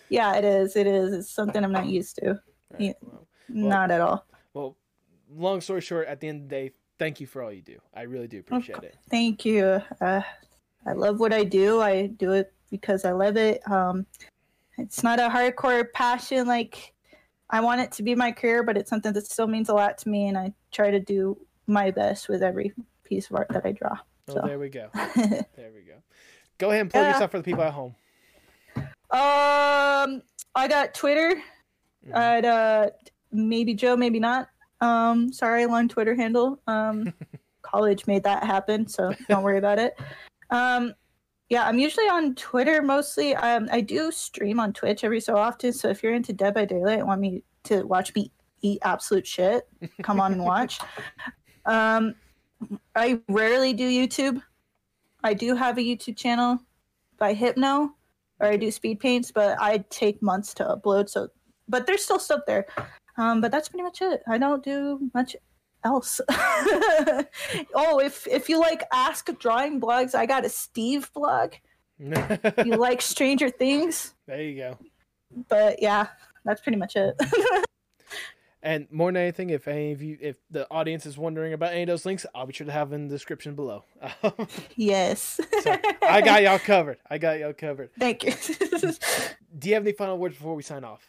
[0.09, 0.75] yeah, it is.
[0.75, 1.13] It is.
[1.13, 2.39] It's something I'm not used to.
[2.71, 2.93] Right, Yeah.
[3.03, 4.25] well, not at all.
[4.55, 4.77] well,
[5.31, 7.77] long story short, at the end of the day, thank you for all you do.
[7.93, 8.95] I really do appreciate it.
[9.11, 9.79] Thank you.
[10.01, 10.21] Uh,
[10.87, 11.81] I love what I do.
[11.81, 13.61] I do it because I love it.
[13.69, 14.05] Um,
[14.77, 16.93] it's not a hardcore passion like
[17.49, 19.97] I want it to be my career, but it's something that still means a lot
[19.99, 22.73] to me, and I try to do my best with every
[23.03, 23.97] piece of art that I draw.
[24.29, 24.41] Oh, So.
[24.45, 24.89] there we go.
[24.95, 25.95] There we go.
[26.57, 27.11] Go ahead and plug Yeah.
[27.13, 27.95] yourself for the people at home.
[29.09, 30.21] Um,
[30.55, 31.41] I got Twitter
[32.13, 32.89] at uh,
[33.31, 34.49] maybe Joe, maybe not.
[34.81, 36.59] Um, sorry, long Twitter handle.
[36.67, 37.13] Um,
[37.61, 39.97] college made that happen, so don't worry about it.
[40.49, 40.93] Um,
[41.49, 43.35] yeah, I'm usually on Twitter mostly.
[43.35, 45.71] Um, I do stream on Twitch every so often.
[45.71, 49.25] So if you're into Dead by Daylight and want me to watch me eat absolute
[49.25, 49.67] shit,
[50.01, 50.79] come on and watch.
[51.67, 52.15] Um,
[52.95, 54.41] I rarely do YouTube.
[55.21, 56.59] I do have a YouTube channel
[57.17, 57.93] by Hypno.
[58.39, 61.09] or I do speed paints, but I take months to upload.
[61.09, 61.27] So,
[61.67, 62.67] but there's still stuff there.
[63.17, 64.21] Um, but that's pretty much it.
[64.29, 65.35] I don't do much
[65.87, 66.19] else.
[66.29, 71.53] oh, if if you like ask drawing blogs, I got a Steve blog.
[71.99, 74.13] you like Stranger Things?
[74.27, 74.77] There you go.
[75.47, 76.07] But yeah,
[76.45, 77.15] that's pretty much it.
[78.61, 81.83] and more than anything, if any of you, if the audience is wondering about any
[81.83, 83.83] of those links, I'll be sure to have in the description below.
[84.75, 85.39] yes.
[85.63, 86.99] so I got y'all covered.
[87.09, 87.89] I got y'all covered.
[87.97, 88.33] Thank you.
[89.57, 91.01] Do you have any final words before we sign off?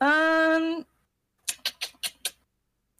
[0.00, 0.86] Um,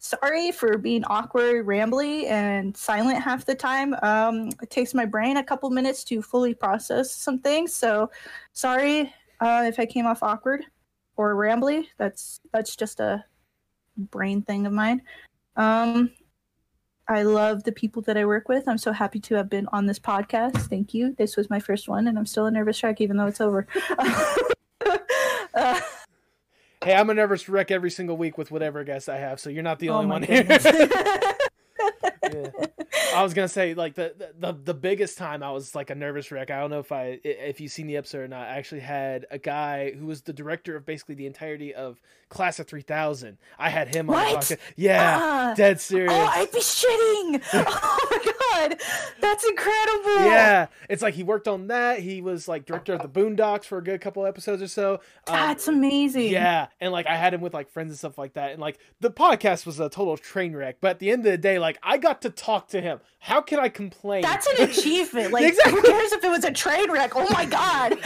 [0.09, 3.95] sorry for being awkward, rambly, and silent half the time.
[4.01, 7.73] Um, it takes my brain a couple minutes to fully process some things.
[7.73, 8.09] So,
[8.53, 10.65] sorry uh, if I came off awkward
[11.15, 11.85] or rambly.
[11.97, 13.23] That's that's just a
[13.97, 15.01] brain thing of mine.
[15.55, 16.11] Um,
[17.07, 18.67] I love the people that I work with.
[18.67, 20.57] I'm so happy to have been on this podcast.
[20.69, 21.15] Thank you.
[21.17, 23.67] This was my first one, and I'm still a nervous wreck, even though it's over.
[25.55, 25.81] uh,
[26.81, 29.63] Hey, I'm a nervous wreck every single week with whatever guest I have, so you're
[29.63, 30.45] not the oh only oh one here.
[32.23, 32.49] yeah.
[33.15, 36.31] I was gonna say like the, the the biggest time I was like a nervous
[36.31, 36.51] wreck.
[36.51, 38.47] I don't know if I if you've seen the episode or not.
[38.47, 42.59] I actually had a guy who was the director of basically the entirety of Class
[42.59, 43.37] of 3000.
[43.57, 44.17] I had him what?
[44.17, 44.57] on the podcast.
[44.75, 46.11] Yeah, uh, dead serious.
[46.13, 47.43] Oh, I'd be shitting.
[47.53, 48.81] oh my god,
[49.19, 50.25] that's incredible.
[50.25, 51.99] Yeah, it's like he worked on that.
[51.99, 54.93] He was like director of the Boondocks for a good couple episodes or so.
[55.27, 56.31] Um, that's amazing.
[56.31, 58.79] Yeah, and like I had him with like friends and stuff like that, and like
[58.99, 60.77] the podcast was a total train wreck.
[60.81, 62.88] But at the end of the day, like I got to talk to him.
[63.19, 64.21] How can I complain?
[64.21, 65.31] That's an achievement.
[65.31, 65.73] Like exactly.
[65.73, 67.13] who cares if it was a train wreck?
[67.15, 67.93] Oh my god.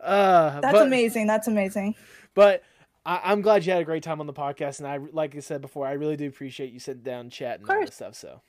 [0.00, 1.26] uh, That's but, amazing.
[1.26, 1.94] That's amazing.
[2.34, 2.62] But
[3.04, 5.40] I, am glad you had a great time on the podcast, and I, like I
[5.40, 8.14] said before, I really do appreciate you sitting down, chatting, and all that stuff.
[8.14, 8.40] So,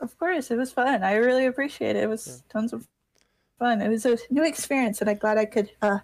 [0.00, 1.02] of course, it was fun.
[1.02, 2.04] I really appreciate it.
[2.04, 2.52] It was yeah.
[2.52, 2.86] tons of
[3.58, 3.82] fun.
[3.82, 5.98] It was a new experience, and I'm glad I could uh,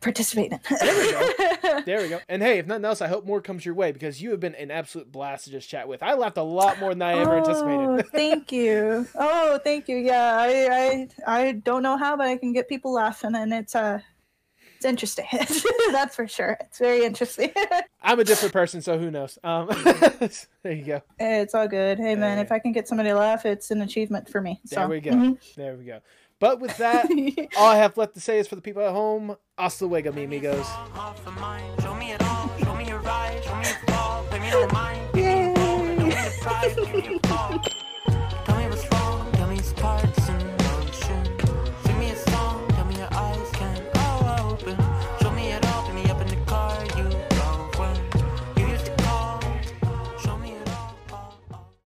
[0.00, 0.60] participate in.
[0.80, 1.30] there we go.
[1.86, 2.20] There we go.
[2.28, 4.54] And hey, if nothing else, I hope more comes your way because you have been
[4.54, 6.02] an absolute blast to just chat with.
[6.02, 8.06] I laughed a lot more than I ever oh, anticipated.
[8.12, 9.06] thank you.
[9.14, 9.96] Oh, thank you.
[9.96, 13.74] Yeah, I, I I don't know how, but I can get people laughing, and it's
[13.74, 14.00] uh
[14.82, 15.26] it's interesting.
[15.92, 16.56] That's for sure.
[16.60, 17.52] It's very interesting.
[18.02, 19.38] I'm a different person, so who knows?
[19.44, 19.68] Um,
[20.62, 21.02] there you go.
[21.20, 21.98] It's all good.
[21.98, 24.60] Hey man, if I can get somebody to laugh, it's an achievement for me.
[24.66, 24.76] So.
[24.76, 25.12] There we go.
[25.12, 25.60] Mm-hmm.
[25.60, 26.00] There we go.
[26.42, 27.06] But with that,
[27.56, 30.24] all I have left to say is for the people at home, hasta luego, mi
[30.24, 30.66] amigos.
[35.14, 35.54] Yay!